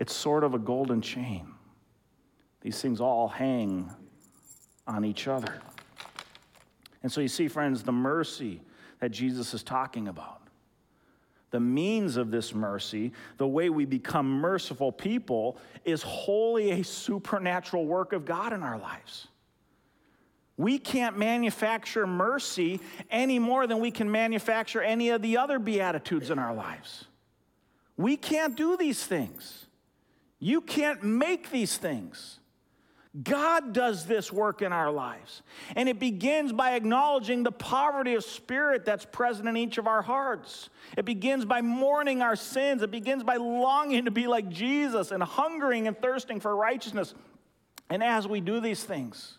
It's 0.00 0.14
sort 0.14 0.44
of 0.44 0.54
a 0.54 0.58
golden 0.58 1.02
chain. 1.02 1.46
These 2.62 2.80
things 2.80 3.02
all 3.02 3.28
hang 3.28 3.90
on 4.86 5.04
each 5.04 5.28
other. 5.28 5.60
And 7.02 7.12
so 7.12 7.20
you 7.20 7.28
see, 7.28 7.48
friends, 7.48 7.82
the 7.82 7.92
mercy 7.92 8.62
that 9.00 9.10
Jesus 9.10 9.52
is 9.52 9.62
talking 9.62 10.08
about. 10.08 10.40
The 11.50 11.60
means 11.60 12.16
of 12.16 12.30
this 12.30 12.54
mercy, 12.54 13.12
the 13.36 13.46
way 13.46 13.68
we 13.68 13.84
become 13.84 14.26
merciful 14.26 14.90
people, 14.90 15.58
is 15.84 16.02
wholly 16.02 16.70
a 16.70 16.82
supernatural 16.82 17.84
work 17.84 18.14
of 18.14 18.24
God 18.24 18.54
in 18.54 18.62
our 18.62 18.78
lives. 18.78 19.28
We 20.56 20.78
can't 20.78 21.18
manufacture 21.18 22.06
mercy 22.06 22.80
any 23.10 23.38
more 23.38 23.66
than 23.66 23.80
we 23.80 23.90
can 23.90 24.10
manufacture 24.10 24.80
any 24.80 25.10
of 25.10 25.20
the 25.20 25.36
other 25.36 25.58
Beatitudes 25.58 26.30
in 26.30 26.38
our 26.38 26.54
lives. 26.54 27.04
We 27.98 28.16
can't 28.16 28.56
do 28.56 28.78
these 28.78 29.04
things. 29.04 29.66
You 30.40 30.62
can't 30.62 31.04
make 31.04 31.50
these 31.50 31.76
things. 31.76 32.40
God 33.24 33.72
does 33.72 34.06
this 34.06 34.32
work 34.32 34.62
in 34.62 34.72
our 34.72 34.90
lives. 34.90 35.42
And 35.74 35.88
it 35.88 35.98
begins 35.98 36.52
by 36.52 36.72
acknowledging 36.74 37.42
the 37.42 37.52
poverty 37.52 38.14
of 38.14 38.24
spirit 38.24 38.84
that's 38.84 39.04
present 39.04 39.48
in 39.48 39.56
each 39.56 39.78
of 39.78 39.88
our 39.88 40.00
hearts. 40.00 40.70
It 40.96 41.04
begins 41.04 41.44
by 41.44 41.60
mourning 41.60 42.22
our 42.22 42.36
sins. 42.36 42.82
It 42.82 42.92
begins 42.92 43.24
by 43.24 43.36
longing 43.36 44.04
to 44.04 44.12
be 44.12 44.28
like 44.28 44.48
Jesus 44.48 45.10
and 45.10 45.22
hungering 45.22 45.88
and 45.88 46.00
thirsting 46.00 46.38
for 46.38 46.54
righteousness. 46.54 47.14
And 47.90 48.02
as 48.02 48.28
we 48.28 48.40
do 48.40 48.60
these 48.60 48.84
things, 48.84 49.38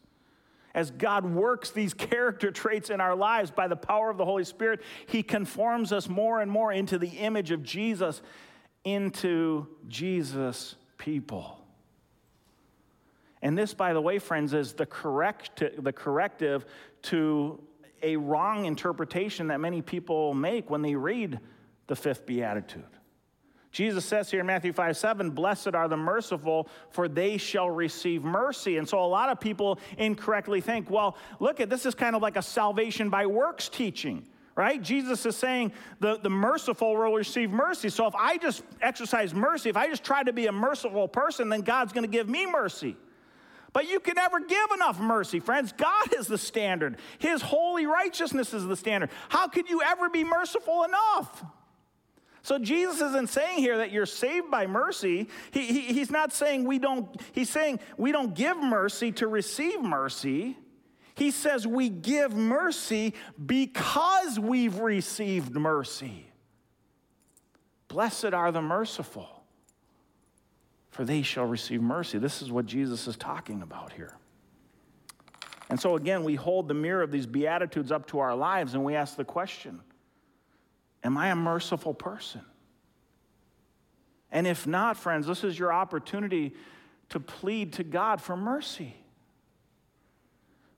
as 0.75 0.91
God 0.91 1.25
works 1.25 1.71
these 1.71 1.93
character 1.95 2.51
traits 2.51 2.89
in 2.89 2.99
our 2.99 3.15
lives 3.15 3.51
by 3.51 3.69
the 3.69 3.77
power 3.77 4.09
of 4.09 4.17
the 4.17 4.25
Holy 4.25 4.43
Spirit, 4.43 4.81
He 5.07 5.23
conforms 5.23 5.93
us 5.93 6.09
more 6.09 6.41
and 6.41 6.51
more 6.51 6.73
into 6.73 6.97
the 6.97 7.07
image 7.07 7.51
of 7.51 7.63
Jesus, 7.63 8.21
into 8.83 9.67
Jesus' 9.87 10.75
people. 11.01 11.57
And 13.41 13.57
this, 13.57 13.73
by 13.73 13.91
the 13.93 14.01
way, 14.01 14.19
friends, 14.19 14.53
is 14.53 14.73
the, 14.73 14.85
correct, 14.85 15.63
the 15.79 15.91
corrective 15.91 16.65
to 17.03 17.59
a 18.03 18.15
wrong 18.17 18.65
interpretation 18.65 19.47
that 19.47 19.59
many 19.59 19.81
people 19.81 20.35
make 20.35 20.69
when 20.69 20.83
they 20.83 20.93
read 20.93 21.39
the 21.87 21.95
fifth 21.95 22.27
beatitude. 22.27 22.85
Jesus 23.71 24.05
says 24.05 24.29
here 24.29 24.41
in 24.41 24.45
Matthew 24.45 24.73
5 24.73 24.95
7, 24.95 25.31
Blessed 25.31 25.73
are 25.73 25.87
the 25.87 25.97
merciful, 25.97 26.67
for 26.91 27.07
they 27.07 27.37
shall 27.37 27.69
receive 27.69 28.23
mercy. 28.23 28.77
And 28.77 28.87
so 28.87 29.03
a 29.03 29.07
lot 29.07 29.29
of 29.29 29.39
people 29.39 29.79
incorrectly 29.97 30.61
think, 30.61 30.89
well, 30.91 31.17
look 31.39 31.59
at 31.59 31.69
this 31.69 31.85
is 31.87 31.95
kind 31.95 32.15
of 32.15 32.21
like 32.21 32.35
a 32.35 32.41
salvation 32.43 33.09
by 33.09 33.25
works 33.25 33.69
teaching, 33.69 34.27
right? 34.55 34.81
Jesus 34.81 35.25
is 35.25 35.35
saying 35.35 35.71
the, 35.99 36.17
the 36.17 36.29
merciful 36.29 36.95
will 36.95 37.13
receive 37.13 37.51
mercy. 37.51 37.89
So 37.89 38.07
if 38.07 38.15
I 38.15 38.37
just 38.37 38.63
exercise 38.81 39.33
mercy, 39.33 39.69
if 39.69 39.77
I 39.77 39.87
just 39.87 40.03
try 40.03 40.23
to 40.23 40.33
be 40.33 40.47
a 40.47 40.51
merciful 40.51 41.07
person, 41.07 41.49
then 41.49 41.61
God's 41.61 41.93
going 41.93 42.03
to 42.03 42.11
give 42.11 42.27
me 42.27 42.45
mercy. 42.45 42.95
But 43.73 43.89
you 43.89 43.99
can 44.01 44.15
never 44.15 44.39
give 44.41 44.71
enough 44.75 44.99
mercy, 44.99 45.39
friends. 45.39 45.71
God 45.71 46.13
is 46.13 46.27
the 46.27 46.37
standard. 46.37 46.97
His 47.19 47.41
holy 47.41 47.85
righteousness 47.85 48.53
is 48.53 48.65
the 48.65 48.75
standard. 48.75 49.09
How 49.29 49.47
could 49.47 49.69
you 49.69 49.81
ever 49.81 50.09
be 50.09 50.23
merciful 50.23 50.83
enough? 50.83 51.43
So 52.43 52.57
Jesus 52.57 53.01
isn't 53.01 53.29
saying 53.29 53.59
here 53.59 53.77
that 53.77 53.91
you're 53.91 54.05
saved 54.05 54.49
by 54.49 54.67
mercy. 54.67 55.29
He, 55.51 55.67
he, 55.67 55.81
he's 55.93 56.09
not 56.09 56.33
saying 56.33 56.65
we 56.65 56.79
don't, 56.79 57.07
he's 57.33 57.49
saying 57.49 57.79
we 57.97 58.11
don't 58.11 58.33
give 58.33 58.57
mercy 58.57 59.11
to 59.13 59.27
receive 59.27 59.81
mercy. 59.81 60.57
He 61.21 61.29
says 61.29 61.67
we 61.67 61.87
give 61.87 62.33
mercy 62.33 63.13
because 63.45 64.39
we've 64.39 64.79
received 64.79 65.53
mercy. 65.53 66.25
Blessed 67.89 68.33
are 68.33 68.51
the 68.51 68.63
merciful, 68.63 69.43
for 70.89 71.05
they 71.05 71.21
shall 71.21 71.45
receive 71.45 71.79
mercy. 71.79 72.17
This 72.17 72.41
is 72.41 72.51
what 72.51 72.65
Jesus 72.65 73.07
is 73.07 73.17
talking 73.17 73.61
about 73.61 73.93
here. 73.93 74.17
And 75.69 75.79
so, 75.79 75.95
again, 75.95 76.23
we 76.23 76.33
hold 76.33 76.67
the 76.67 76.73
mirror 76.73 77.03
of 77.03 77.11
these 77.11 77.27
Beatitudes 77.27 77.91
up 77.91 78.07
to 78.07 78.17
our 78.17 78.35
lives 78.35 78.73
and 78.73 78.83
we 78.83 78.95
ask 78.95 79.15
the 79.15 79.23
question 79.23 79.79
Am 81.03 81.19
I 81.19 81.27
a 81.27 81.35
merciful 81.35 81.93
person? 81.93 82.41
And 84.31 84.47
if 84.47 84.65
not, 84.65 84.97
friends, 84.97 85.27
this 85.27 85.43
is 85.43 85.59
your 85.59 85.71
opportunity 85.71 86.55
to 87.09 87.19
plead 87.19 87.73
to 87.73 87.83
God 87.83 88.21
for 88.21 88.35
mercy. 88.35 88.95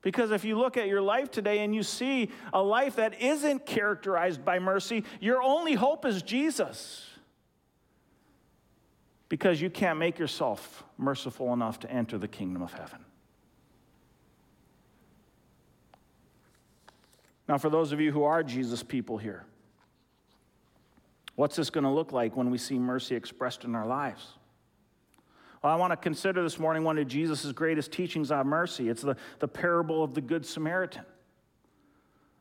Because 0.03 0.29
if 0.31 0.45
you 0.45 0.57
look 0.57 0.77
at 0.77 0.87
your 0.87 1.01
life 1.01 1.31
today 1.31 1.59
and 1.59 1.73
you 1.73 1.81
see 1.81 2.29
a 2.53 2.61
life 2.61 2.97
that 2.97 3.19
isn't 3.19 3.65
characterized 3.65 4.45
by 4.45 4.59
mercy, 4.59 5.03
your 5.19 5.41
only 5.41 5.73
hope 5.73 6.05
is 6.05 6.21
Jesus. 6.21 7.07
Because 9.29 9.59
you 9.59 9.71
can't 9.71 9.97
make 9.97 10.19
yourself 10.19 10.83
merciful 10.97 11.53
enough 11.53 11.79
to 11.79 11.91
enter 11.91 12.19
the 12.19 12.27
kingdom 12.27 12.61
of 12.61 12.73
heaven. 12.73 12.99
Now, 17.47 17.57
for 17.57 17.71
those 17.71 17.91
of 17.91 17.99
you 17.99 18.11
who 18.11 18.23
are 18.23 18.43
Jesus 18.43 18.83
people 18.83 19.17
here, 19.17 19.45
What's 21.35 21.55
this 21.55 21.69
going 21.69 21.83
to 21.83 21.89
look 21.89 22.11
like 22.11 22.35
when 22.35 22.51
we 22.51 22.57
see 22.57 22.77
mercy 22.77 23.15
expressed 23.15 23.63
in 23.63 23.75
our 23.75 23.87
lives? 23.87 24.33
I 25.63 25.75
want 25.75 25.91
to 25.91 25.97
consider 25.97 26.43
this 26.43 26.59
morning 26.59 26.83
one 26.83 26.97
of 26.97 27.07
Jesus' 27.07 27.51
greatest 27.53 27.91
teachings 27.91 28.31
on 28.31 28.47
mercy. 28.47 28.89
It's 28.89 29.01
the, 29.01 29.15
the 29.39 29.47
parable 29.47 30.03
of 30.03 30.13
the 30.13 30.21
Good 30.21 30.45
Samaritan. 30.45 31.05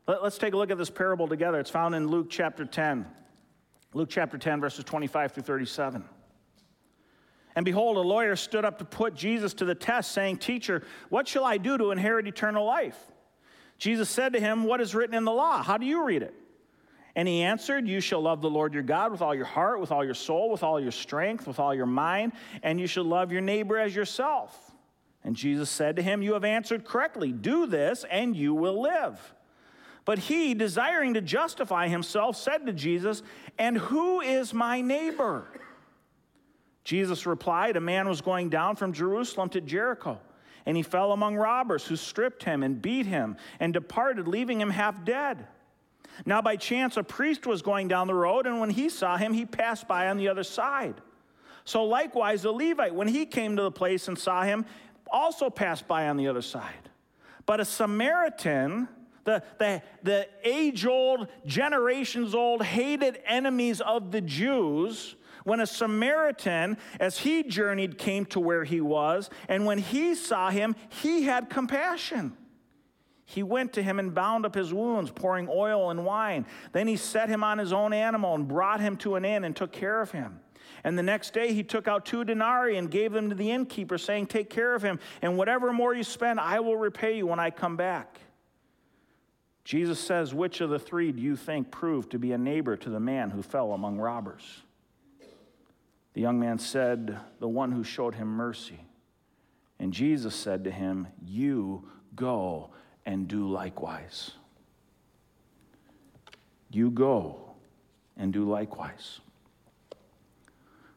Let, 0.09 0.23
let's 0.23 0.39
take 0.39 0.55
a 0.55 0.57
look 0.57 0.71
at 0.71 0.79
this 0.79 0.91
parable 0.91 1.29
together. 1.29 1.61
It's 1.61 1.71
found 1.71 1.95
in 1.95 2.09
Luke 2.09 2.29
chapter 2.31 2.65
10. 2.65 3.07
Luke 3.95 4.09
chapter 4.11 4.39
10, 4.39 4.61
verses 4.61 4.85
25 4.85 5.33
through 5.33 5.43
37. 5.45 6.05
And 7.55 7.65
behold, 7.65 7.97
a 7.97 8.01
lawyer 8.01 8.35
stood 8.35 8.65
up 8.65 8.79
to 8.79 8.85
put 8.85 9.15
Jesus 9.15 9.55
to 9.55 9.65
the 9.65 9.75
test, 9.75 10.13
saying, 10.13 10.39
Teacher, 10.39 10.83
what 11.11 11.29
shall 11.29 11.45
I 11.45 11.59
do 11.59 11.77
to 11.79 11.91
inherit 11.91 12.27
eternal 12.27 12.65
life? 12.65 12.99
Jesus 13.79 14.09
said 14.09 14.33
to 14.33 14.41
him, 14.41 14.65
What 14.65 14.81
is 14.81 14.95
written 14.95 15.15
in 15.15 15.25
the 15.25 15.33
law? 15.33 15.63
How 15.63 15.77
do 15.77 15.87
you 15.87 16.05
read 16.05 16.23
it? 16.23 16.35
And 17.14 17.29
he 17.29 17.42
answered, 17.42 17.87
You 17.87 18.01
shall 18.01 18.22
love 18.22 18.40
the 18.40 18.51
Lord 18.51 18.72
your 18.72 18.83
God 18.83 19.12
with 19.12 19.20
all 19.20 19.35
your 19.35 19.44
heart, 19.44 19.81
with 19.81 19.92
all 19.92 20.05
your 20.05 20.14
soul, 20.14 20.51
with 20.51 20.62
all 20.62 20.81
your 20.81 20.92
strength, 20.92 21.46
with 21.46 21.59
all 21.59 21.75
your 21.75 21.87
mind, 21.87 22.33
and 22.62 22.81
you 22.81 22.87
shall 22.87 23.05
love 23.05 23.33
your 23.33 23.42
neighbor 23.42 23.79
as 23.79 23.94
yourself. 23.94 24.72
And 25.25 25.37
Jesus 25.37 25.70
said 25.70 25.96
to 25.96 26.03
him, 26.03 26.22
You 26.22 26.33
have 26.35 26.44
answered 26.44 26.85
correctly. 26.85 27.33
Do 27.33 27.66
this, 27.66 28.05
and 28.11 28.35
you 28.35 28.55
will 28.55 28.81
live. 28.81 29.35
But 30.05 30.18
he, 30.18 30.55
desiring 30.55 31.14
to 31.14 31.20
justify 31.20 31.88
himself, 31.88 32.37
said 32.37 32.66
to 32.66 32.72
Jesus, 32.72 33.22
And 33.59 33.79
who 33.79 34.20
is 34.20 34.53
my 34.53 34.81
neighbor? 34.81 35.46
Jesus 36.85 37.27
replied, 37.27 37.77
A 37.77 37.81
man 37.81 38.09
was 38.09 38.20
going 38.20 38.48
down 38.48 38.75
from 38.77 38.92
Jerusalem 38.92 39.48
to 39.51 39.61
Jericho, 39.61 40.18
and 40.66 40.77
he 40.77 40.83
fell 40.83 41.12
among 41.12 41.37
robbers 41.37 41.85
who 41.85 41.96
stripped 41.96 42.42
him 42.42 42.62
and 42.62 42.83
beat 42.83 43.07
him 43.07 43.37
and 43.61 43.72
departed, 43.72 44.27
leaving 44.27 44.61
him 44.61 44.70
half 44.70 45.05
dead. 45.05 45.46
Now, 46.27 46.42
by 46.42 46.57
chance, 46.57 46.96
a 46.96 47.03
priest 47.03 47.46
was 47.46 47.62
going 47.62 47.88
down 47.88 48.07
the 48.07 48.14
road, 48.14 48.46
and 48.46 48.61
when 48.61 48.70
he 48.70 48.88
saw 48.88 49.16
him, 49.16 49.33
he 49.33 49.46
passed 49.46 49.88
by 49.88 50.09
on 50.09 50.16
the 50.16 50.29
other 50.29 50.44
side. 50.44 50.94
So, 51.64 51.85
likewise, 51.85 52.42
the 52.42 52.53
Levite, 52.53 52.94
when 52.94 53.09
he 53.09 53.27
came 53.27 53.57
to 53.57 53.62
the 53.62 53.70
place 53.70 54.09
and 54.09 54.18
saw 54.18 54.42
him, 54.42 54.66
also 55.11 55.51
passed 55.51 55.87
by 55.87 56.09
on 56.09 56.16
the 56.16 56.29
other 56.29 56.42
side. 56.42 56.90
But 57.46 57.61
a 57.61 57.64
Samaritan, 57.64 58.88
the, 59.25 59.42
the, 59.59 59.83
the 60.03 60.29
age 60.44 60.87
old, 60.87 61.29
generations 61.46 62.35
old, 62.35 62.62
hated 62.62 63.20
enemies 63.27 63.81
of 63.81 64.11
the 64.11 64.20
Jews, 64.20 65.16
when 65.44 65.61
a 65.61 65.66
Samaritan, 65.66 66.79
as 67.01 67.18
he 67.18 67.42
journeyed, 67.42 67.98
came 67.98 68.27
to 68.27 68.40
where 68.40 68.64
he 68.64 68.81
was, 68.81 69.29
and 69.48 69.66
when 69.66 69.79
he 69.79 70.14
saw 70.14 70.51
him, 70.51 70.77
he 70.88 71.22
had 71.22 71.51
compassion. 71.51 72.37
He 73.33 73.42
went 73.42 73.73
to 73.73 73.83
him 73.83 73.99
and 73.99 74.14
bound 74.14 74.45
up 74.45 74.55
his 74.55 74.75
wounds, 74.75 75.11
pouring 75.11 75.49
oil 75.51 75.90
and 75.90 76.05
wine. 76.05 76.45
Then 76.73 76.87
he 76.87 76.97
set 76.97 77.31
him 77.31 77.42
on 77.42 77.57
his 77.57 77.73
own 77.73 77.95
animal 77.95 78.35
and 78.35 78.47
brought 78.47 78.79
him 78.79 78.99
to 78.99 79.14
an 79.14 79.25
inn 79.25 79.45
and 79.45 79.57
took 79.57 79.73
care 79.73 80.03
of 80.03 80.11
him. 80.11 80.40
And 80.85 80.99
the 80.99 81.03
next 81.03 81.33
day 81.33 81.55
he 81.55 81.62
took 81.62 81.88
out 81.88 82.05
two 82.05 82.25
denarii 82.25 82.77
and 82.77 82.90
gave 82.90 83.12
them 83.12 83.31
to 83.31 83.35
the 83.35 83.51
innkeeper, 83.51 83.97
saying, 83.97 84.27
Take 84.27 84.51
care 84.51 84.75
of 84.75 84.83
him, 84.83 85.01
and 85.23 85.38
whatever 85.38 85.73
more 85.73 85.95
you 85.95 86.05
spend, 86.05 86.40
I 86.40 86.61
will 86.61 86.77
repay 86.77 87.16
you 87.16 87.27
when 87.27 87.40
I 87.40 87.49
come 87.49 87.75
back. 87.75 88.18
Jesus 89.64 89.99
says, 89.99 90.35
Which 90.35 90.61
of 90.61 90.68
the 90.68 90.79
three 90.79 91.11
do 91.11 91.23
you 91.23 91.35
think 91.35 91.71
proved 91.71 92.11
to 92.11 92.18
be 92.18 92.33
a 92.33 92.38
neighbor 92.38 92.77
to 92.77 92.90
the 92.90 93.01
man 93.01 93.31
who 93.31 93.42
fell 93.42 93.73
among 93.73 93.97
robbers? 93.97 94.62
The 96.12 96.21
young 96.21 96.38
man 96.38 96.59
said, 96.59 97.18
The 97.40 97.49
one 97.49 97.73
who 97.73 97.83
showed 97.83 98.14
him 98.14 98.29
mercy. 98.29 98.81
And 99.79 99.90
Jesus 99.90 100.35
said 100.35 100.64
to 100.64 100.71
him, 100.71 101.07
You 101.25 101.88
go 102.14 102.73
and 103.07 103.29
do 103.29 103.49
likewise. 103.49 104.33
You 106.71 106.91
go 106.91 107.55
and 108.17 108.33
do 108.33 108.49
likewise. 108.49 109.21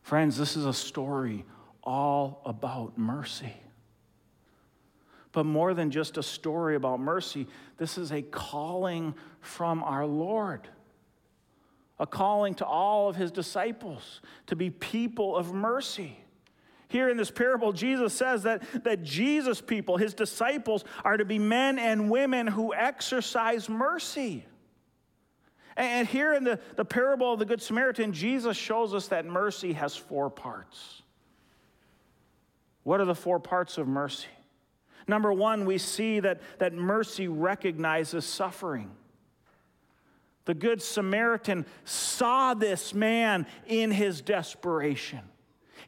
Friends, 0.04 0.38
this 0.38 0.56
is 0.56 0.65
a 0.65 0.74
story 0.74 1.46
all 1.84 2.41
about 2.46 2.98
mercy. 2.98 3.54
But 5.32 5.46
more 5.46 5.74
than 5.74 5.91
just 5.91 6.18
a 6.18 6.24
story 6.24 6.76
about 6.76 7.00
mercy, 7.00 7.48
this 7.78 7.98
is 7.98 8.12
a 8.12 8.22
calling 8.22 9.15
from 9.41 9.84
our 9.84 10.06
Lord. 10.06 10.70
A 12.00 12.08
calling 12.08 12.54
to 12.56 12.65
all 12.65 13.10
of 13.10 13.15
his 13.15 13.32
disciples 13.32 14.22
to 14.48 14.56
be 14.56 14.70
people 14.70 15.36
of 15.36 15.54
mercy. 15.54 16.18
Here 16.88 17.10
in 17.10 17.17
this 17.17 17.32
parable, 17.32 17.74
Jesus 17.74 18.13
says 18.13 18.43
that, 18.43 18.63
that 18.84 19.04
Jesus' 19.04 19.62
people, 19.62 19.98
his 19.98 20.13
disciples, 20.13 20.86
are 21.04 21.17
to 21.17 21.26
be 21.26 21.39
men 21.39 21.80
and 21.80 22.10
women 22.10 22.48
who 22.48 22.74
exercise 22.74 23.67
mercy. 23.67 24.45
And 25.78 26.08
here 26.08 26.34
in 26.34 26.43
the, 26.43 26.60
the 26.76 26.86
parable 26.86 27.34
of 27.34 27.39
the 27.39 27.45
Good 27.45 27.62
Samaritan, 27.62 28.13
Jesus 28.13 28.56
shows 28.56 28.93
us 28.93 29.08
that 29.10 29.26
mercy 29.26 29.74
has 29.74 29.95
four 29.95 30.30
parts. 30.30 31.02
What 32.84 33.02
are 33.02 33.06
the 33.06 33.15
four 33.15 33.39
parts 33.39 33.78
of 33.78 33.88
mercy? 33.88 34.28
Number 35.08 35.34
one, 35.34 35.65
we 35.65 35.78
see 35.78 36.19
that, 36.19 36.41
that 36.60 36.74
mercy 36.74 37.28
recognizes 37.28 38.26
suffering. 38.26 38.91
The 40.45 40.54
Good 40.54 40.82
Samaritan 40.82 41.65
saw 41.84 42.54
this 42.54 42.93
man 42.93 43.48
in 43.65 43.91
his 43.91 44.21
desperation. 44.21 45.21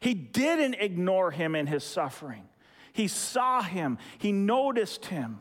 He 0.00 0.14
didn't 0.14 0.74
ignore 0.74 1.30
him 1.30 1.54
in 1.54 1.66
his 1.66 1.84
suffering. 1.84 2.48
He 2.92 3.08
saw 3.08 3.62
him, 3.62 3.98
he 4.18 4.32
noticed 4.32 5.06
him. 5.06 5.38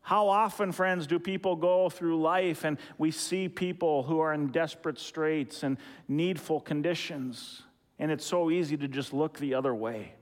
How 0.00 0.28
often, 0.28 0.70
friends, 0.70 1.08
do 1.08 1.18
people 1.18 1.56
go 1.56 1.90
through 1.90 2.20
life 2.20 2.64
and 2.64 2.78
we 2.96 3.10
see 3.10 3.48
people 3.48 4.04
who 4.04 4.20
are 4.20 4.32
in 4.32 4.48
desperate 4.48 5.00
straits 5.00 5.64
and 5.64 5.78
needful 6.06 6.60
conditions, 6.60 7.62
and 7.98 8.12
it's 8.12 8.24
so 8.24 8.50
easy 8.50 8.76
to 8.76 8.86
just 8.86 9.12
look 9.12 9.36
the 9.38 9.54
other 9.54 9.74
way 9.74 10.14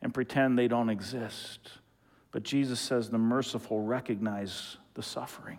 and 0.00 0.14
pretend 0.14 0.56
they 0.56 0.68
don't 0.68 0.88
exist. 0.88 1.68
But 2.30 2.44
Jesus 2.44 2.78
says 2.78 3.10
the 3.10 3.18
merciful 3.18 3.80
recognize 3.80 4.76
the 4.94 5.02
suffering. 5.02 5.58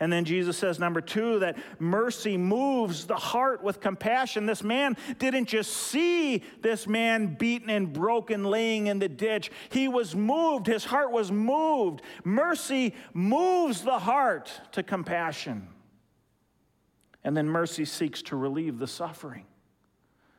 And 0.00 0.10
then 0.10 0.24
Jesus 0.24 0.56
says, 0.56 0.78
number 0.78 1.02
two, 1.02 1.40
that 1.40 1.58
mercy 1.78 2.38
moves 2.38 3.06
the 3.06 3.16
heart 3.16 3.62
with 3.62 3.80
compassion. 3.80 4.46
This 4.46 4.62
man 4.62 4.96
didn't 5.18 5.44
just 5.44 5.70
see 5.70 6.42
this 6.62 6.86
man 6.86 7.34
beaten 7.34 7.68
and 7.68 7.92
broken 7.92 8.44
laying 8.44 8.86
in 8.86 8.98
the 8.98 9.10
ditch, 9.10 9.50
he 9.68 9.88
was 9.88 10.16
moved. 10.16 10.66
His 10.66 10.86
heart 10.86 11.12
was 11.12 11.30
moved. 11.30 12.00
Mercy 12.24 12.94
moves 13.12 13.82
the 13.82 13.98
heart 13.98 14.50
to 14.72 14.82
compassion. 14.82 15.68
And 17.22 17.36
then 17.36 17.46
mercy 17.46 17.84
seeks 17.84 18.22
to 18.22 18.36
relieve 18.36 18.78
the 18.78 18.86
suffering. 18.86 19.44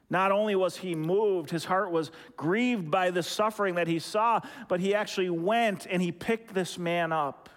Not 0.09 0.31
only 0.31 0.55
was 0.55 0.75
he 0.75 0.95
moved, 0.95 1.51
his 1.51 1.65
heart 1.65 1.91
was 1.91 2.11
grieved 2.35 2.89
by 2.89 3.11
the 3.11 3.21
suffering 3.21 3.75
that 3.75 3.87
he 3.87 3.99
saw, 3.99 4.41
but 4.67 4.79
he 4.79 4.95
actually 4.95 5.29
went 5.29 5.85
and 5.87 6.01
he 6.01 6.11
picked 6.11 6.55
this 6.55 6.79
man 6.79 7.11
up 7.11 7.47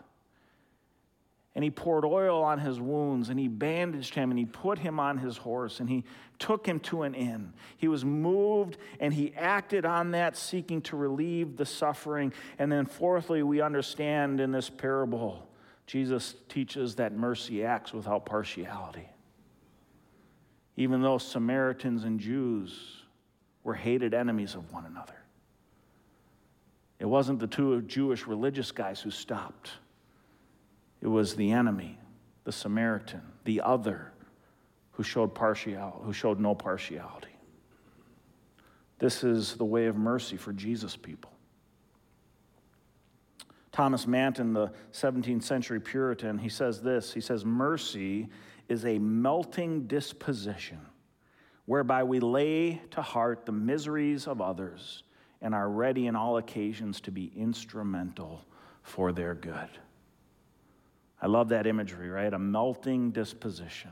and 1.54 1.62
he 1.62 1.70
poured 1.70 2.04
oil 2.04 2.42
on 2.42 2.58
his 2.58 2.80
wounds 2.80 3.28
and 3.28 3.38
he 3.38 3.46
bandaged 3.46 4.14
him 4.14 4.30
and 4.30 4.38
he 4.38 4.44
put 4.44 4.78
him 4.78 4.98
on 4.98 5.18
his 5.18 5.36
horse 5.36 5.78
and 5.78 5.88
he 5.88 6.02
took 6.40 6.66
him 6.66 6.80
to 6.80 7.02
an 7.02 7.14
inn. 7.14 7.52
He 7.76 7.86
was 7.86 8.04
moved 8.04 8.76
and 8.98 9.14
he 9.14 9.32
acted 9.36 9.84
on 9.84 10.10
that, 10.12 10.36
seeking 10.36 10.82
to 10.82 10.96
relieve 10.96 11.56
the 11.56 11.64
suffering. 11.64 12.32
And 12.58 12.72
then, 12.72 12.86
fourthly, 12.86 13.44
we 13.44 13.60
understand 13.60 14.40
in 14.40 14.50
this 14.50 14.68
parable, 14.68 15.48
Jesus 15.86 16.34
teaches 16.48 16.96
that 16.96 17.12
mercy 17.12 17.64
acts 17.64 17.92
without 17.92 18.26
partiality. 18.26 19.08
Even 20.76 21.02
though 21.02 21.18
Samaritans 21.18 22.02
and 22.02 22.18
Jews 22.18 23.02
were 23.62 23.74
hated 23.74 24.12
enemies 24.12 24.56
of 24.56 24.72
one 24.72 24.86
another, 24.86 25.14
it 26.98 27.06
wasn't 27.06 27.38
the 27.38 27.46
two 27.46 27.80
Jewish 27.82 28.26
religious 28.26 28.72
guys 28.72 29.00
who 29.00 29.10
stopped. 29.10 29.70
It 31.04 31.08
was 31.08 31.36
the 31.36 31.52
enemy, 31.52 31.98
the 32.44 32.50
Samaritan, 32.50 33.20
the 33.44 33.60
other, 33.60 34.10
who 34.92 35.02
showed 35.02 35.34
partiality, 35.34 35.98
who 36.02 36.14
showed 36.14 36.40
no 36.40 36.54
partiality. 36.54 37.28
This 38.98 39.22
is 39.22 39.54
the 39.54 39.66
way 39.66 39.84
of 39.84 39.96
mercy 39.96 40.38
for 40.38 40.54
Jesus 40.54 40.96
people. 40.96 41.30
Thomas 43.70 44.06
Manton, 44.06 44.54
the 44.54 44.72
17th 44.92 45.42
century 45.42 45.78
Puritan, 45.78 46.38
he 46.38 46.48
says 46.48 46.80
this. 46.80 47.12
He 47.12 47.20
says, 47.20 47.44
Mercy 47.44 48.28
is 48.68 48.86
a 48.86 48.98
melting 48.98 49.86
disposition 49.86 50.80
whereby 51.66 52.02
we 52.02 52.18
lay 52.18 52.80
to 52.92 53.02
heart 53.02 53.44
the 53.44 53.52
miseries 53.52 54.26
of 54.26 54.40
others 54.40 55.02
and 55.42 55.54
are 55.54 55.68
ready 55.68 56.06
in 56.06 56.16
all 56.16 56.38
occasions 56.38 57.02
to 57.02 57.10
be 57.10 57.30
instrumental 57.36 58.42
for 58.82 59.12
their 59.12 59.34
good. 59.34 59.68
I 61.24 61.26
love 61.26 61.48
that 61.48 61.66
imagery, 61.66 62.10
right? 62.10 62.30
A 62.34 62.38
melting 62.38 63.10
disposition. 63.10 63.90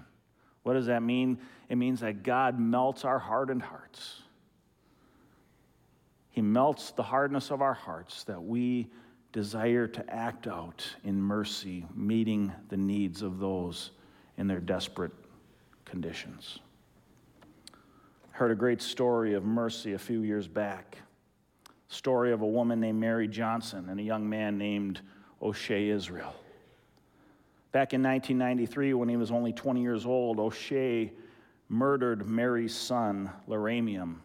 What 0.64 0.74
does 0.74 0.84
that 0.84 1.02
mean? 1.02 1.38
It 1.70 1.76
means 1.76 2.00
that 2.00 2.24
God 2.24 2.60
melts 2.60 3.06
our 3.06 3.18
hardened 3.18 3.62
hearts. 3.62 4.20
He 6.28 6.42
melts 6.42 6.90
the 6.90 7.02
hardness 7.02 7.50
of 7.50 7.62
our 7.62 7.72
hearts 7.72 8.24
that 8.24 8.42
we 8.42 8.90
desire 9.32 9.86
to 9.86 10.14
act 10.14 10.46
out 10.46 10.86
in 11.04 11.22
mercy, 11.22 11.86
meeting 11.94 12.52
the 12.68 12.76
needs 12.76 13.22
of 13.22 13.38
those 13.38 13.92
in 14.36 14.46
their 14.46 14.60
desperate 14.60 15.12
conditions. 15.86 16.58
I 17.72 18.36
heard 18.36 18.50
a 18.50 18.54
great 18.54 18.82
story 18.82 19.32
of 19.32 19.42
mercy 19.42 19.94
a 19.94 19.98
few 19.98 20.20
years 20.20 20.46
back. 20.46 20.98
Story 21.88 22.30
of 22.30 22.42
a 22.42 22.46
woman 22.46 22.78
named 22.78 23.00
Mary 23.00 23.26
Johnson 23.26 23.88
and 23.88 23.98
a 23.98 24.02
young 24.02 24.28
man 24.28 24.58
named 24.58 25.00
O'Shea 25.40 25.88
Israel. 25.88 26.34
Back 27.72 27.94
in 27.94 28.02
1993, 28.02 28.92
when 28.92 29.08
he 29.08 29.16
was 29.16 29.30
only 29.30 29.52
20 29.52 29.80
years 29.80 30.04
old, 30.04 30.38
O'Shea 30.38 31.10
murdered 31.70 32.28
Mary's 32.28 32.74
son, 32.74 33.30
Laramiun, 33.48 34.16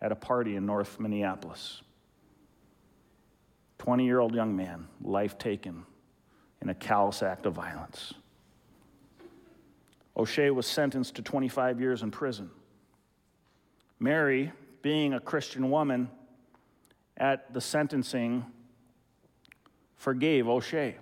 at 0.00 0.12
a 0.12 0.16
party 0.16 0.54
in 0.54 0.64
North 0.64 1.00
Minneapolis. 1.00 1.82
20 3.78 4.04
year 4.04 4.20
old 4.20 4.32
young 4.32 4.54
man, 4.54 4.86
life 5.02 5.36
taken 5.36 5.84
in 6.62 6.68
a 6.68 6.74
callous 6.74 7.22
act 7.22 7.46
of 7.46 7.54
violence. 7.54 8.14
O'Shea 10.16 10.50
was 10.50 10.66
sentenced 10.66 11.16
to 11.16 11.22
25 11.22 11.80
years 11.80 12.02
in 12.02 12.12
prison. 12.12 12.48
Mary, 13.98 14.52
being 14.82 15.14
a 15.14 15.20
Christian 15.20 15.68
woman, 15.68 16.08
at 17.16 17.52
the 17.52 17.60
sentencing, 17.60 18.46
forgave 19.96 20.48
O'Shea. 20.48 20.96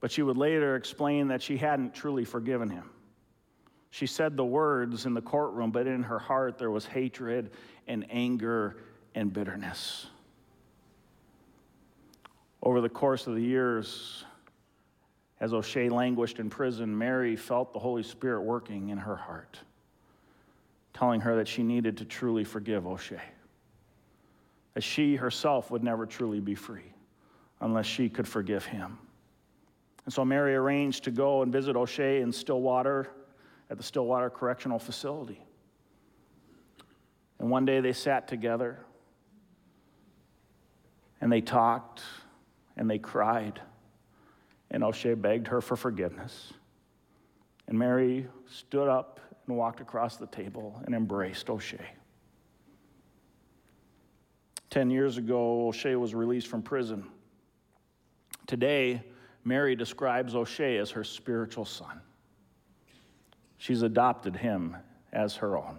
But 0.00 0.10
she 0.10 0.22
would 0.22 0.36
later 0.36 0.76
explain 0.76 1.28
that 1.28 1.42
she 1.42 1.56
hadn't 1.56 1.94
truly 1.94 2.24
forgiven 2.24 2.68
him. 2.68 2.90
She 3.90 4.06
said 4.06 4.36
the 4.36 4.44
words 4.44 5.06
in 5.06 5.14
the 5.14 5.22
courtroom, 5.22 5.70
but 5.70 5.86
in 5.86 6.02
her 6.02 6.18
heart 6.18 6.58
there 6.58 6.70
was 6.70 6.84
hatred 6.84 7.50
and 7.86 8.04
anger 8.10 8.76
and 9.14 9.32
bitterness. 9.32 10.06
Over 12.62 12.80
the 12.80 12.88
course 12.88 13.26
of 13.26 13.36
the 13.36 13.42
years, 13.42 14.24
as 15.40 15.52
O'Shea 15.52 15.88
languished 15.88 16.38
in 16.38 16.50
prison, 16.50 16.96
Mary 16.96 17.36
felt 17.36 17.72
the 17.72 17.78
Holy 17.78 18.02
Spirit 18.02 18.42
working 18.42 18.88
in 18.88 18.98
her 18.98 19.16
heart, 19.16 19.60
telling 20.92 21.20
her 21.20 21.36
that 21.36 21.48
she 21.48 21.62
needed 21.62 21.96
to 21.98 22.04
truly 22.04 22.44
forgive 22.44 22.86
O'Shea. 22.86 23.22
That 24.74 24.82
she 24.82 25.16
herself 25.16 25.70
would 25.70 25.84
never 25.84 26.04
truly 26.04 26.40
be 26.40 26.54
free 26.54 26.92
unless 27.60 27.86
she 27.86 28.08
could 28.08 28.28
forgive 28.28 28.66
him. 28.66 28.98
And 30.06 30.14
so 30.14 30.24
Mary 30.24 30.54
arranged 30.54 31.04
to 31.04 31.10
go 31.10 31.42
and 31.42 31.52
visit 31.52 31.76
O'Shea 31.76 32.22
in 32.22 32.32
Stillwater 32.32 33.10
at 33.68 33.76
the 33.76 33.82
Stillwater 33.82 34.30
Correctional 34.30 34.78
Facility. 34.78 35.42
And 37.40 37.50
one 37.50 37.64
day 37.64 37.80
they 37.80 37.92
sat 37.92 38.28
together 38.28 38.78
and 41.20 41.30
they 41.30 41.40
talked 41.40 42.02
and 42.76 42.88
they 42.88 42.98
cried. 42.98 43.60
And 44.70 44.84
O'Shea 44.84 45.14
begged 45.14 45.48
her 45.48 45.60
for 45.60 45.76
forgiveness. 45.76 46.52
And 47.66 47.76
Mary 47.76 48.28
stood 48.46 48.88
up 48.88 49.18
and 49.48 49.56
walked 49.56 49.80
across 49.80 50.16
the 50.16 50.26
table 50.28 50.80
and 50.86 50.94
embraced 50.94 51.50
O'Shea. 51.50 51.84
Ten 54.70 54.88
years 54.88 55.18
ago, 55.18 55.66
O'Shea 55.66 55.96
was 55.96 56.14
released 56.14 56.46
from 56.46 56.62
prison. 56.62 57.08
Today, 58.46 59.02
Mary 59.46 59.76
describes 59.76 60.34
O'Shea 60.34 60.76
as 60.76 60.90
her 60.90 61.04
spiritual 61.04 61.64
son. 61.64 62.00
She's 63.58 63.82
adopted 63.82 64.34
him 64.34 64.76
as 65.12 65.36
her 65.36 65.56
own. 65.56 65.78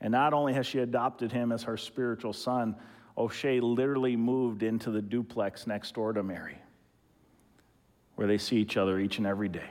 And 0.00 0.12
not 0.12 0.32
only 0.32 0.54
has 0.54 0.66
she 0.66 0.78
adopted 0.78 1.30
him 1.30 1.52
as 1.52 1.62
her 1.64 1.76
spiritual 1.76 2.32
son, 2.32 2.74
O'Shea 3.18 3.60
literally 3.60 4.16
moved 4.16 4.62
into 4.62 4.90
the 4.90 5.02
duplex 5.02 5.66
next 5.66 5.94
door 5.94 6.14
to 6.14 6.22
Mary, 6.22 6.56
where 8.14 8.26
they 8.26 8.38
see 8.38 8.56
each 8.56 8.78
other 8.78 8.98
each 8.98 9.18
and 9.18 9.26
every 9.26 9.50
day 9.50 9.70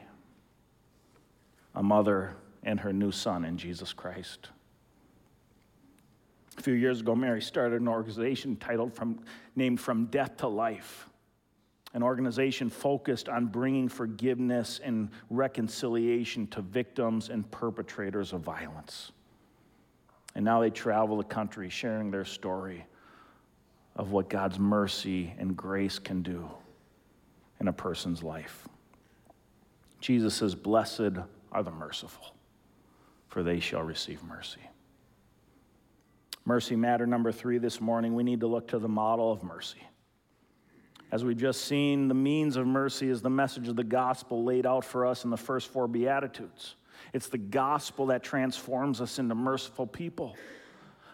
a 1.74 1.82
mother 1.82 2.36
and 2.62 2.80
her 2.80 2.94
new 2.94 3.12
son 3.12 3.44
in 3.44 3.58
Jesus 3.58 3.92
Christ. 3.92 4.50
A 6.60 6.62
few 6.62 6.76
years 6.76 7.02
ago, 7.02 7.16
Mary 7.16 7.42
started 7.42 7.82
an 7.82 7.88
organization 7.88 8.56
titled 8.56 8.94
from, 8.94 9.20
named 9.56 9.82
From 9.82 10.06
Death 10.06 10.38
to 10.38 10.48
Life 10.48 11.10
an 11.94 12.02
organization 12.02 12.70
focused 12.70 13.30
on 13.30 13.46
bringing 13.46 13.88
forgiveness 13.88 14.80
and 14.84 15.10
reconciliation 15.30 16.48
to 16.48 16.62
victims 16.62 17.30
and 17.30 17.50
perpetrators 17.52 18.34
of 18.34 18.42
violence. 18.42 19.12
And 20.36 20.44
now 20.44 20.60
they 20.62 20.72
travel 20.72 21.18
the 21.18 21.24
country 21.24 21.70
sharing 21.70 22.10
their 22.10 22.26
story 22.26 22.86
of 23.96 24.12
what 24.12 24.30
God's 24.30 24.58
mercy 24.58 25.34
and 25.38 25.56
grace 25.56 26.00
can 26.00 26.24
do 26.24 26.50
in 27.60 27.68
a 27.68 27.74
person's 27.74 28.24
life. 28.24 28.68
Jesus 30.02 30.34
says, 30.34 30.56
Blessed 30.56 31.18
are 31.52 31.64
the 31.64 31.72
merciful, 31.72 32.34
for 33.28 33.44
they 33.44 33.60
shall 33.60 33.84
receive 33.84 34.24
mercy. 34.24 34.60
Mercy 36.46 36.76
matter 36.76 37.06
number 37.06 37.32
three 37.32 37.60
this 37.60 37.80
morning, 37.80 38.16
we 38.16 38.24
need 38.24 38.40
to 38.40 38.48
look 38.48 38.68
to 38.70 38.80
the 38.80 38.90
model 38.90 39.32
of 39.32 39.44
mercy. 39.44 39.82
As 41.14 41.24
we've 41.24 41.38
just 41.38 41.66
seen, 41.66 42.08
the 42.08 42.16
means 42.16 42.58
of 42.58 42.66
mercy 42.66 43.08
is 43.08 43.22
the 43.22 43.30
message 43.30 43.68
of 43.68 43.76
the 43.76 43.84
gospel 43.84 44.44
laid 44.44 44.66
out 44.66 44.84
for 44.84 45.06
us 45.06 45.26
in 45.26 45.30
the 45.30 45.38
first 45.38 45.70
four 45.70 45.88
Beatitudes. 45.88 46.74
It's 47.14 47.28
the 47.28 47.38
gospel 47.38 48.08
that 48.08 48.24
transforms 48.24 49.00
us 49.00 49.20
into 49.20 49.36
merciful 49.36 49.86
people. 49.86 50.36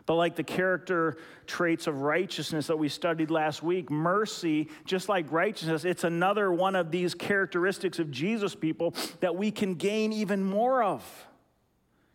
But 0.06 0.16
like 0.16 0.38
the 0.38 0.44
character 0.44 1.18
traits 1.48 1.86
of 1.86 2.02
righteousness 2.02 2.68
that 2.68 2.80
we 2.80 2.88
studied 2.88 3.30
last 3.30 3.62
week, 3.62 3.92
mercy, 3.92 4.70
just 4.86 5.10
like 5.10 5.30
righteousness, 5.34 5.84
it's 5.84 6.06
another 6.06 6.50
one 6.50 6.78
of 6.78 6.92
these 6.92 7.14
characteristics 7.14 8.00
of 8.00 8.10
Jesus 8.10 8.56
people 8.56 8.96
that 9.20 9.36
we 9.36 9.52
can 9.52 9.76
gain 9.76 10.14
even 10.14 10.46
more 10.46 10.82
of. 10.82 11.28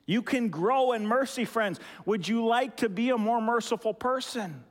You 0.06 0.22
can 0.22 0.48
grow 0.48 0.92
in 0.92 1.06
mercy, 1.06 1.44
friends. 1.44 1.80
Would 2.06 2.26
you 2.28 2.46
like 2.46 2.78
to 2.78 2.88
be 2.88 3.10
a 3.10 3.18
more 3.18 3.42
merciful 3.42 3.92
person? 3.92 4.64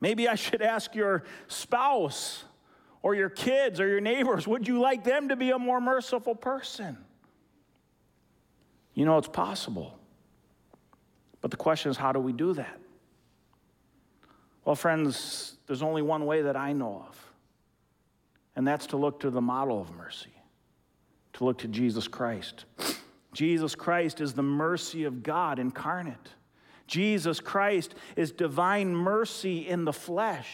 Maybe 0.00 0.28
I 0.28 0.34
should 0.34 0.62
ask 0.62 0.94
your 0.94 1.24
spouse 1.48 2.44
or 3.02 3.14
your 3.14 3.30
kids 3.30 3.80
or 3.80 3.88
your 3.88 4.00
neighbors, 4.00 4.46
would 4.46 4.66
you 4.66 4.80
like 4.80 5.04
them 5.04 5.28
to 5.28 5.36
be 5.36 5.50
a 5.50 5.58
more 5.58 5.80
merciful 5.80 6.34
person? 6.34 6.98
You 8.94 9.04
know, 9.04 9.18
it's 9.18 9.28
possible. 9.28 9.98
But 11.40 11.50
the 11.50 11.56
question 11.56 11.90
is, 11.90 11.96
how 11.96 12.12
do 12.12 12.18
we 12.18 12.32
do 12.32 12.52
that? 12.54 12.80
Well, 14.64 14.74
friends, 14.74 15.56
there's 15.66 15.82
only 15.82 16.02
one 16.02 16.26
way 16.26 16.42
that 16.42 16.56
I 16.56 16.72
know 16.72 17.04
of, 17.08 17.32
and 18.56 18.66
that's 18.66 18.86
to 18.88 18.96
look 18.96 19.20
to 19.20 19.30
the 19.30 19.40
model 19.40 19.80
of 19.80 19.94
mercy, 19.96 20.32
to 21.34 21.44
look 21.44 21.58
to 21.58 21.68
Jesus 21.68 22.08
Christ. 22.08 22.64
Jesus 23.32 23.74
Christ 23.74 24.20
is 24.20 24.32
the 24.32 24.42
mercy 24.42 25.04
of 25.04 25.22
God 25.22 25.58
incarnate. 25.58 26.34
Jesus 26.88 27.38
Christ 27.38 27.94
is 28.16 28.32
divine 28.32 28.94
mercy 28.94 29.68
in 29.68 29.84
the 29.84 29.92
flesh. 29.92 30.48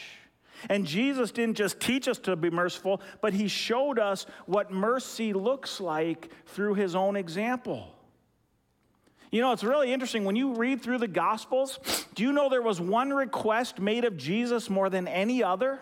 And 0.69 0.87
Jesus 0.87 1.31
didn't 1.31 1.57
just 1.57 1.81
teach 1.81 2.09
us 2.09 2.19
to 2.21 2.37
be 2.37 2.51
merciful, 2.51 3.01
but 3.21 3.33
he 3.33 3.49
showed 3.49 3.99
us 3.99 4.27
what 4.47 4.71
mercy 4.71 5.33
looks 5.33 5.81
like 5.81 6.31
through 6.47 6.75
his 6.75 6.95
own 6.95 7.17
example. 7.17 7.95
You 9.31 9.41
know, 9.41 9.53
it's 9.53 9.65
really 9.65 9.93
interesting. 9.93 10.25
When 10.25 10.37
you 10.37 10.55
read 10.55 10.81
through 10.81 10.99
the 10.99 11.09
Gospels, 11.09 11.79
do 12.15 12.23
you 12.23 12.33
know 12.33 12.49
there 12.49 12.63
was 12.63 12.81
one 12.81 13.11
request 13.11 13.81
made 13.81 14.05
of 14.05 14.17
Jesus 14.17 14.71
more 14.71 14.89
than 14.89 15.09
any 15.09 15.43
other? 15.43 15.81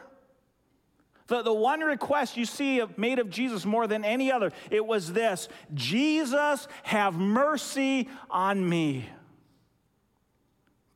The, 1.27 1.43
the 1.43 1.53
one 1.53 1.81
request 1.81 2.37
you 2.37 2.45
see 2.45 2.83
made 2.97 3.19
of 3.19 3.31
Jesus 3.31 3.65
more 3.65 3.87
than 3.87 4.05
any 4.05 4.33
other, 4.33 4.53
it 4.71 4.85
was 4.85 5.13
this 5.13 5.49
Jesus, 5.75 6.67
have 6.83 7.15
mercy 7.17 8.09
on 8.31 8.67
me. 8.69 9.07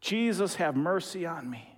Jesus, 0.06 0.54
have 0.54 0.76
mercy 0.76 1.26
on 1.26 1.50
me. 1.50 1.68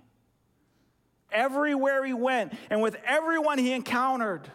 Everywhere 1.31 2.05
he 2.05 2.13
went 2.13 2.53
and 2.69 2.79
with 2.79 2.95
everyone 3.03 3.57
he 3.57 3.71
encountered, 3.71 4.51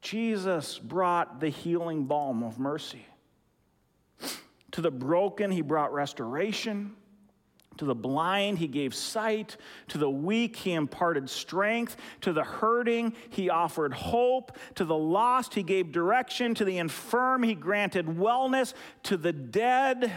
Jesus 0.00 0.78
brought 0.78 1.38
the 1.38 1.50
healing 1.50 2.04
balm 2.04 2.42
of 2.42 2.58
mercy. 2.58 3.04
To 4.70 4.80
the 4.80 4.90
broken, 4.90 5.50
he 5.50 5.60
brought 5.60 5.92
restoration. 5.92 6.94
To 7.76 7.84
the 7.84 7.94
blind, 7.94 8.56
he 8.56 8.68
gave 8.68 8.94
sight. 8.94 9.58
To 9.88 9.98
the 9.98 10.08
weak, 10.08 10.56
he 10.56 10.72
imparted 10.72 11.28
strength. 11.28 11.98
To 12.22 12.32
the 12.32 12.44
hurting, 12.44 13.12
he 13.28 13.50
offered 13.50 13.92
hope. 13.92 14.56
To 14.76 14.86
the 14.86 14.96
lost, 14.96 15.52
he 15.52 15.62
gave 15.62 15.92
direction. 15.92 16.54
To 16.54 16.64
the 16.64 16.78
infirm, 16.78 17.42
he 17.42 17.54
granted 17.54 18.06
wellness. 18.06 18.72
To 19.04 19.18
the 19.18 19.34
dead, 19.34 20.10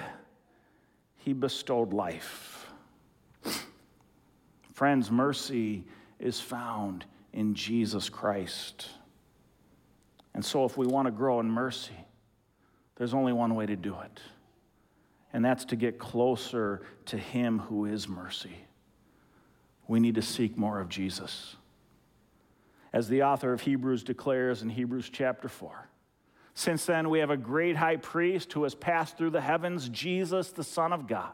he 1.17 1.33
bestowed 1.33 1.91
life. 1.91 2.60
Friends, 4.81 5.11
mercy 5.11 5.83
is 6.19 6.41
found 6.41 7.05
in 7.33 7.53
Jesus 7.53 8.09
Christ. 8.09 8.89
And 10.33 10.43
so, 10.43 10.65
if 10.65 10.75
we 10.75 10.87
want 10.87 11.05
to 11.05 11.11
grow 11.11 11.39
in 11.39 11.51
mercy, 11.51 11.93
there's 12.95 13.13
only 13.13 13.31
one 13.31 13.53
way 13.53 13.67
to 13.67 13.75
do 13.75 13.95
it 14.03 14.19
and 15.33 15.45
that's 15.45 15.65
to 15.65 15.75
get 15.75 15.99
closer 15.99 16.81
to 17.05 17.15
Him 17.15 17.59
who 17.59 17.85
is 17.85 18.07
mercy. 18.07 18.55
We 19.87 19.99
need 19.99 20.15
to 20.15 20.23
seek 20.23 20.57
more 20.57 20.79
of 20.79 20.89
Jesus. 20.89 21.57
As 22.91 23.07
the 23.07 23.21
author 23.21 23.53
of 23.53 23.61
Hebrews 23.61 24.03
declares 24.03 24.63
in 24.63 24.69
Hebrews 24.71 25.11
chapter 25.11 25.47
4, 25.47 25.89
since 26.55 26.87
then 26.87 27.11
we 27.11 27.19
have 27.19 27.29
a 27.29 27.37
great 27.37 27.75
high 27.75 27.97
priest 27.97 28.51
who 28.53 28.63
has 28.63 28.73
passed 28.73 29.15
through 29.15 29.29
the 29.29 29.41
heavens, 29.41 29.89
Jesus, 29.89 30.49
the 30.49 30.63
Son 30.63 30.91
of 30.91 31.05
God. 31.05 31.33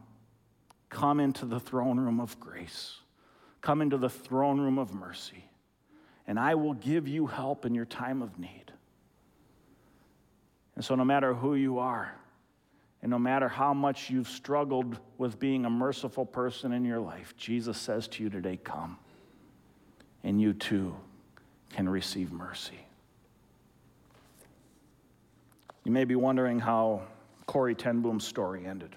Come 0.91 1.21
into 1.21 1.45
the 1.45 1.59
throne 1.59 1.99
room 1.99 2.19
of 2.19 2.39
grace. 2.39 2.97
Come 3.61 3.81
into 3.81 3.97
the 3.97 4.09
throne 4.09 4.59
room 4.59 4.77
of 4.77 4.93
mercy, 4.93 5.45
and 6.27 6.37
I 6.39 6.55
will 6.55 6.73
give 6.73 7.07
you 7.07 7.27
help 7.27 7.65
in 7.65 7.73
your 7.73 7.85
time 7.85 8.21
of 8.21 8.37
need. 8.37 8.71
And 10.75 10.83
so, 10.83 10.95
no 10.95 11.05
matter 11.05 11.33
who 11.33 11.55
you 11.55 11.79
are, 11.79 12.13
and 13.01 13.09
no 13.09 13.17
matter 13.17 13.47
how 13.47 13.73
much 13.73 14.09
you've 14.09 14.27
struggled 14.27 14.99
with 15.17 15.39
being 15.39 15.65
a 15.65 15.69
merciful 15.69 16.25
person 16.25 16.73
in 16.73 16.83
your 16.83 16.99
life, 16.99 17.35
Jesus 17.37 17.77
says 17.77 18.07
to 18.09 18.23
you 18.23 18.29
today, 18.29 18.59
Come, 18.61 18.97
and 20.23 20.41
you 20.41 20.53
too 20.53 20.95
can 21.69 21.87
receive 21.87 22.31
mercy. 22.31 22.79
You 25.85 25.91
may 25.91 26.03
be 26.03 26.15
wondering 26.15 26.59
how 26.59 27.03
Corrie 27.45 27.75
ten 27.75 28.01
Boom's 28.01 28.27
story 28.27 28.65
ended. 28.65 28.95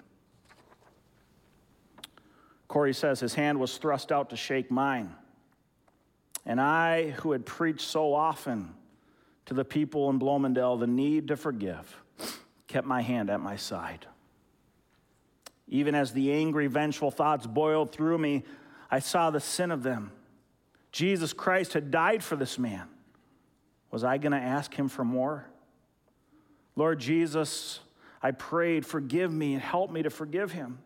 Corrie 2.67 2.93
says 2.93 3.19
his 3.19 3.35
hand 3.35 3.59
was 3.59 3.77
thrust 3.77 4.11
out 4.11 4.29
to 4.31 4.35
shake 4.35 4.71
mine. 4.71 5.13
And 6.45 6.59
I, 6.61 7.11
who 7.11 7.31
had 7.31 7.45
preached 7.45 7.87
so 7.87 8.13
often 8.13 8.73
to 9.45 9.53
the 9.53 9.65
people 9.65 10.09
in 10.09 10.19
Bloemendaal 10.19 10.79
the 10.79 10.87
need 10.87 11.27
to 11.29 11.37
forgive, 11.37 12.01
kept 12.67 12.87
my 12.87 13.01
hand 13.01 13.29
at 13.29 13.39
my 13.39 13.55
side. 13.55 14.05
Even 15.67 15.95
as 15.95 16.13
the 16.13 16.31
angry, 16.31 16.67
vengeful 16.67 17.11
thoughts 17.11 17.47
boiled 17.47 17.91
through 17.91 18.17
me, 18.17 18.43
I 18.91 18.99
saw 18.99 19.31
the 19.31 19.39
sin 19.39 19.71
of 19.71 19.83
them. 19.83 20.11
Jesus 20.91 21.33
Christ 21.33 21.73
had 21.73 21.91
died 21.91 22.23
for 22.23 22.35
this 22.35 22.59
man. 22.59 22.87
Was 23.91 24.03
I 24.03 24.17
going 24.17 24.31
to 24.31 24.37
ask 24.37 24.73
him 24.73 24.87
for 24.87 25.03
more? 25.03 25.45
Lord 26.75 26.99
Jesus, 26.99 27.79
I 28.21 28.31
prayed, 28.31 28.85
forgive 28.85 29.31
me 29.31 29.53
and 29.53 29.61
help 29.61 29.91
me 29.91 30.03
to 30.03 30.09
forgive 30.09 30.51
him. 30.51 30.79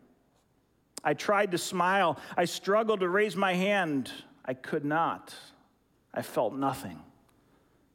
I 1.02 1.14
tried 1.14 1.52
to 1.52 1.58
smile. 1.58 2.18
I 2.36 2.44
struggled 2.44 3.00
to 3.00 3.08
raise 3.08 3.36
my 3.36 3.54
hand. 3.54 4.10
I 4.44 4.54
could 4.54 4.84
not. 4.84 5.34
I 6.12 6.22
felt 6.22 6.54
nothing 6.54 7.00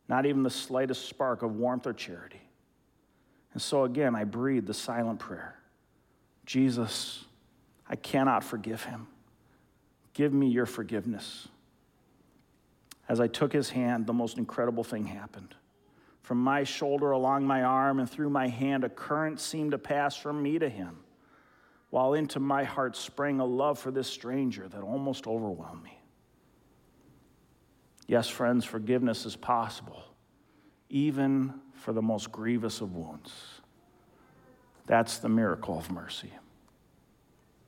not 0.08 0.26
even 0.26 0.44
the 0.44 0.50
slightest 0.50 1.08
spark 1.08 1.42
of 1.42 1.56
warmth 1.56 1.88
or 1.88 1.94
charity. 1.94 2.42
And 3.54 3.62
so 3.62 3.86
again, 3.86 4.16
I 4.16 4.24
breathed 4.24 4.68
the 4.68 4.74
silent 4.74 5.20
prayer 5.20 5.56
Jesus, 6.46 7.26
I 7.90 7.96
cannot 7.96 8.44
forgive 8.44 8.84
him. 8.84 9.08
Give 10.14 10.32
me 10.32 10.48
your 10.48 10.68
forgiveness. 10.68 11.48
As 13.10 13.20
I 13.20 13.28
took 13.28 13.52
his 13.52 13.72
hand, 13.72 14.06
the 14.06 14.14
most 14.14 14.38
incredible 14.38 14.84
thing 14.84 15.06
happened. 15.06 15.56
From 16.22 16.38
my 16.38 16.64
shoulder 16.64 17.12
along 17.12 17.46
my 17.46 17.64
arm 17.64 18.00
and 18.00 18.10
through 18.10 18.30
my 18.30 18.48
hand, 18.48 18.84
a 18.84 18.90
current 18.90 19.40
seemed 19.40 19.72
to 19.72 19.80
pass 19.80 20.16
from 20.16 20.42
me 20.42 20.60
to 20.60 20.70
him, 20.70 20.98
while 21.90 22.14
into 22.14 22.40
my 22.40 22.64
heart 22.64 22.96
sprang 22.96 23.40
a 23.40 23.46
love 23.46 23.80
for 23.80 23.92
this 23.92 24.08
stranger 24.08 24.68
that 24.68 24.82
almost 24.82 25.28
overwhelmed 25.28 25.84
me. 25.84 25.98
Yes, 28.08 28.28
friends, 28.28 28.66
forgiveness 28.66 29.26
is 29.26 29.36
possible, 29.36 30.04
even 30.90 31.54
for 31.74 31.94
the 31.94 32.02
most 32.02 32.32
grievous 32.32 32.82
of 32.82 32.96
wounds. 32.96 33.34
That's 34.86 35.18
the 35.18 35.30
miracle 35.30 35.78
of 35.78 35.92
mercy. 35.92 36.32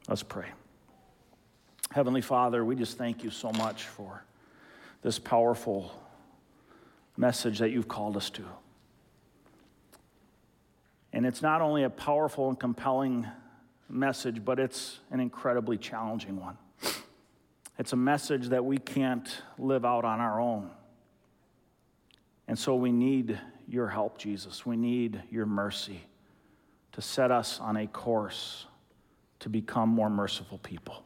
Let's 0.07 0.23
pray. 0.23 0.47
Heavenly 1.91 2.21
Father, 2.21 2.63
we 2.63 2.75
just 2.75 2.97
thank 2.97 3.23
you 3.23 3.31
so 3.31 3.51
much 3.51 3.83
for 3.83 4.23
this 5.01 5.17
powerful 5.17 5.91
message 7.15 7.59
that 7.59 7.71
you've 7.71 7.87
called 7.87 8.15
us 8.15 8.29
to. 8.31 8.43
And 11.13 11.25
it's 11.25 11.41
not 11.41 11.61
only 11.61 11.83
a 11.83 11.89
powerful 11.89 12.49
and 12.49 12.59
compelling 12.59 13.25
message, 13.89 14.43
but 14.43 14.59
it's 14.59 14.99
an 15.11 15.19
incredibly 15.19 15.77
challenging 15.77 16.39
one. 16.39 16.57
It's 17.79 17.93
a 17.93 17.97
message 17.97 18.49
that 18.49 18.65
we 18.65 18.77
can't 18.77 19.29
live 19.57 19.85
out 19.85 20.03
on 20.03 20.19
our 20.19 20.39
own. 20.39 20.71
And 22.47 22.57
so 22.57 22.75
we 22.75 22.91
need 22.91 23.39
your 23.67 23.87
help, 23.87 24.17
Jesus. 24.17 24.65
We 24.65 24.77
need 24.77 25.21
your 25.29 25.45
mercy 25.45 26.01
to 26.93 27.01
set 27.01 27.31
us 27.31 27.59
on 27.59 27.77
a 27.77 27.85
course 27.87 28.65
to 29.39 29.49
become 29.49 29.89
more 29.89 30.09
merciful 30.09 30.57
people. 30.57 31.03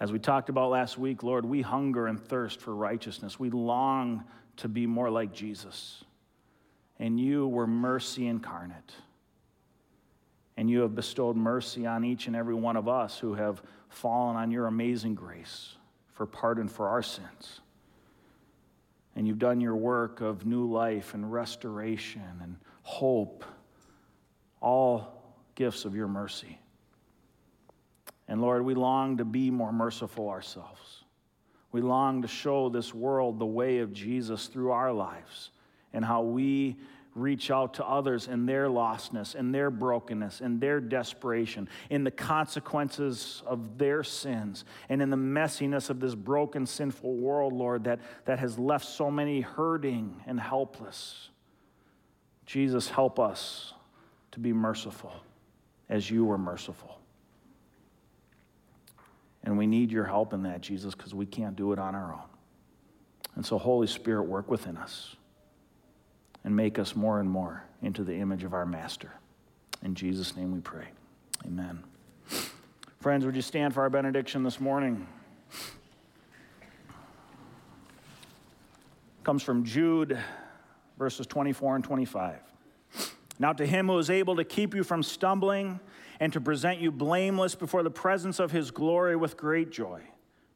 As 0.00 0.12
we 0.12 0.18
talked 0.18 0.48
about 0.48 0.70
last 0.70 0.98
week, 0.98 1.22
Lord, 1.22 1.44
we 1.44 1.62
hunger 1.62 2.06
and 2.06 2.20
thirst 2.20 2.60
for 2.60 2.74
righteousness. 2.74 3.38
We 3.38 3.50
long 3.50 4.24
to 4.56 4.68
be 4.68 4.86
more 4.86 5.10
like 5.10 5.32
Jesus. 5.32 6.04
And 6.98 7.20
you 7.20 7.46
were 7.46 7.66
mercy 7.66 8.26
incarnate. 8.26 8.92
And 10.56 10.70
you 10.70 10.80
have 10.80 10.94
bestowed 10.94 11.36
mercy 11.36 11.86
on 11.86 12.04
each 12.04 12.26
and 12.26 12.36
every 12.36 12.54
one 12.54 12.76
of 12.76 12.88
us 12.88 13.18
who 13.18 13.34
have 13.34 13.62
fallen 13.88 14.36
on 14.36 14.50
your 14.50 14.66
amazing 14.66 15.14
grace 15.14 15.76
for 16.12 16.26
pardon 16.26 16.68
for 16.68 16.88
our 16.88 17.02
sins. 17.02 17.60
And 19.14 19.26
you've 19.26 19.38
done 19.38 19.60
your 19.60 19.76
work 19.76 20.20
of 20.20 20.46
new 20.46 20.70
life 20.70 21.14
and 21.14 21.30
restoration 21.30 22.22
and 22.42 22.56
hope, 22.82 23.44
all 24.60 25.34
gifts 25.54 25.84
of 25.84 25.94
your 25.94 26.08
mercy. 26.08 26.58
And 28.28 28.40
Lord, 28.40 28.64
we 28.64 28.74
long 28.74 29.18
to 29.18 29.24
be 29.24 29.50
more 29.50 29.72
merciful 29.72 30.28
ourselves. 30.28 31.04
We 31.72 31.80
long 31.80 32.22
to 32.22 32.28
show 32.28 32.68
this 32.68 32.94
world 32.94 33.38
the 33.38 33.46
way 33.46 33.78
of 33.78 33.92
Jesus 33.92 34.46
through 34.46 34.70
our 34.70 34.92
lives 34.92 35.50
and 35.92 36.04
how 36.04 36.22
we 36.22 36.76
reach 37.16 37.50
out 37.50 37.74
to 37.74 37.84
others 37.84 38.28
in 38.28 38.44
their 38.44 38.68
lostness, 38.68 39.34
in 39.34 39.50
their 39.50 39.70
brokenness, 39.70 40.42
in 40.42 40.60
their 40.60 40.80
desperation, 40.80 41.66
in 41.88 42.04
the 42.04 42.10
consequences 42.10 43.42
of 43.46 43.78
their 43.78 44.04
sins, 44.04 44.64
and 44.90 45.00
in 45.00 45.08
the 45.08 45.16
messiness 45.16 45.88
of 45.88 45.98
this 45.98 46.14
broken, 46.14 46.66
sinful 46.66 47.16
world, 47.16 47.54
Lord, 47.54 47.84
that, 47.84 48.00
that 48.26 48.38
has 48.38 48.58
left 48.58 48.84
so 48.84 49.10
many 49.10 49.40
hurting 49.40 50.22
and 50.26 50.38
helpless. 50.38 51.30
Jesus, 52.44 52.88
help 52.88 53.18
us 53.18 53.72
to 54.32 54.38
be 54.38 54.52
merciful 54.52 55.12
as 55.88 56.10
you 56.10 56.26
were 56.26 56.38
merciful. 56.38 57.00
And 59.42 59.56
we 59.56 59.66
need 59.66 59.90
your 59.90 60.04
help 60.04 60.34
in 60.34 60.42
that, 60.42 60.60
Jesus, 60.60 60.94
because 60.94 61.14
we 61.14 61.24
can't 61.24 61.56
do 61.56 61.72
it 61.72 61.78
on 61.78 61.94
our 61.94 62.12
own. 62.12 62.28
And 63.36 63.46
so, 63.46 63.56
Holy 63.56 63.86
Spirit, 63.86 64.24
work 64.24 64.50
within 64.50 64.76
us 64.76 65.16
and 66.46 66.54
make 66.54 66.78
us 66.78 66.94
more 66.94 67.18
and 67.18 67.28
more 67.28 67.64
into 67.82 68.04
the 68.04 68.14
image 68.14 68.44
of 68.44 68.54
our 68.54 68.64
Master. 68.64 69.12
In 69.82 69.96
Jesus' 69.96 70.36
name 70.36 70.52
we 70.52 70.60
pray. 70.60 70.86
Amen. 71.44 71.82
Friends, 73.00 73.26
would 73.26 73.34
you 73.34 73.42
stand 73.42 73.74
for 73.74 73.82
our 73.82 73.90
benediction 73.90 74.44
this 74.44 74.60
morning? 74.60 75.08
Comes 79.24 79.42
from 79.42 79.64
Jude, 79.64 80.16
verses 80.96 81.26
24 81.26 81.74
and 81.76 81.84
25. 81.84 82.36
Now, 83.40 83.52
to 83.52 83.66
him 83.66 83.88
who 83.88 83.98
is 83.98 84.08
able 84.08 84.36
to 84.36 84.44
keep 84.44 84.72
you 84.72 84.84
from 84.84 85.02
stumbling 85.02 85.80
and 86.20 86.32
to 86.32 86.40
present 86.40 86.78
you 86.78 86.92
blameless 86.92 87.56
before 87.56 87.82
the 87.82 87.90
presence 87.90 88.38
of 88.38 88.52
his 88.52 88.70
glory 88.70 89.16
with 89.16 89.36
great 89.36 89.72
joy. 89.72 90.00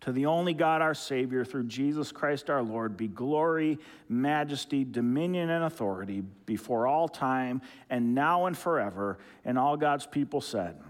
To 0.02 0.12
the 0.12 0.26
only 0.26 0.54
God, 0.54 0.80
our 0.80 0.94
Savior, 0.94 1.44
through 1.44 1.64
Jesus 1.64 2.10
Christ 2.10 2.48
our 2.48 2.62
Lord, 2.62 2.96
be 2.96 3.06
glory, 3.06 3.78
majesty, 4.08 4.84
dominion, 4.84 5.50
and 5.50 5.64
authority 5.64 6.22
before 6.46 6.86
all 6.86 7.06
time, 7.06 7.60
and 7.90 8.14
now 8.14 8.46
and 8.46 8.56
forever. 8.56 9.18
And 9.44 9.58
all 9.58 9.76
God's 9.76 10.06
people 10.06 10.40
said, 10.40 10.80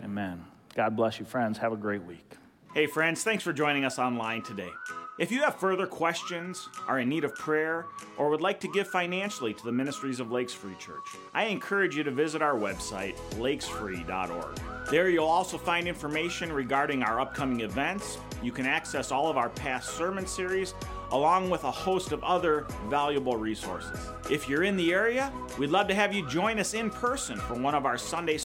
Amen. 0.00 0.04
Amen. 0.04 0.44
God 0.74 0.94
bless 0.94 1.18
you, 1.18 1.24
friends. 1.24 1.58
Have 1.58 1.72
a 1.72 1.76
great 1.76 2.04
week. 2.04 2.34
Hey, 2.74 2.86
friends, 2.86 3.24
thanks 3.24 3.42
for 3.42 3.52
joining 3.52 3.84
us 3.84 3.98
online 3.98 4.42
today. 4.42 4.70
If 5.18 5.32
you 5.32 5.40
have 5.42 5.56
further 5.56 5.88
questions, 5.88 6.68
are 6.86 7.00
in 7.00 7.08
need 7.08 7.24
of 7.24 7.34
prayer, 7.34 7.86
or 8.18 8.30
would 8.30 8.40
like 8.40 8.60
to 8.60 8.68
give 8.68 8.86
financially 8.86 9.52
to 9.52 9.64
the 9.64 9.72
ministries 9.72 10.20
of 10.20 10.30
Lakes 10.30 10.54
Free 10.54 10.76
Church, 10.76 11.08
I 11.34 11.46
encourage 11.46 11.96
you 11.96 12.04
to 12.04 12.12
visit 12.12 12.40
our 12.40 12.54
website, 12.54 13.16
lakesfree.org. 13.32 14.60
There 14.88 15.10
you'll 15.10 15.26
also 15.26 15.58
find 15.58 15.88
information 15.88 16.52
regarding 16.52 17.02
our 17.02 17.20
upcoming 17.20 17.62
events. 17.62 18.18
You 18.44 18.52
can 18.52 18.64
access 18.64 19.10
all 19.10 19.26
of 19.28 19.36
our 19.36 19.48
past 19.48 19.96
sermon 19.96 20.24
series, 20.24 20.74
along 21.10 21.50
with 21.50 21.64
a 21.64 21.70
host 21.70 22.12
of 22.12 22.22
other 22.22 22.68
valuable 22.88 23.36
resources. 23.36 23.98
If 24.30 24.48
you're 24.48 24.62
in 24.62 24.76
the 24.76 24.92
area, 24.92 25.32
we'd 25.58 25.70
love 25.70 25.88
to 25.88 25.94
have 25.94 26.14
you 26.14 26.28
join 26.28 26.60
us 26.60 26.74
in 26.74 26.90
person 26.90 27.38
for 27.38 27.54
one 27.54 27.74
of 27.74 27.86
our 27.86 27.98
Sunday 27.98 28.36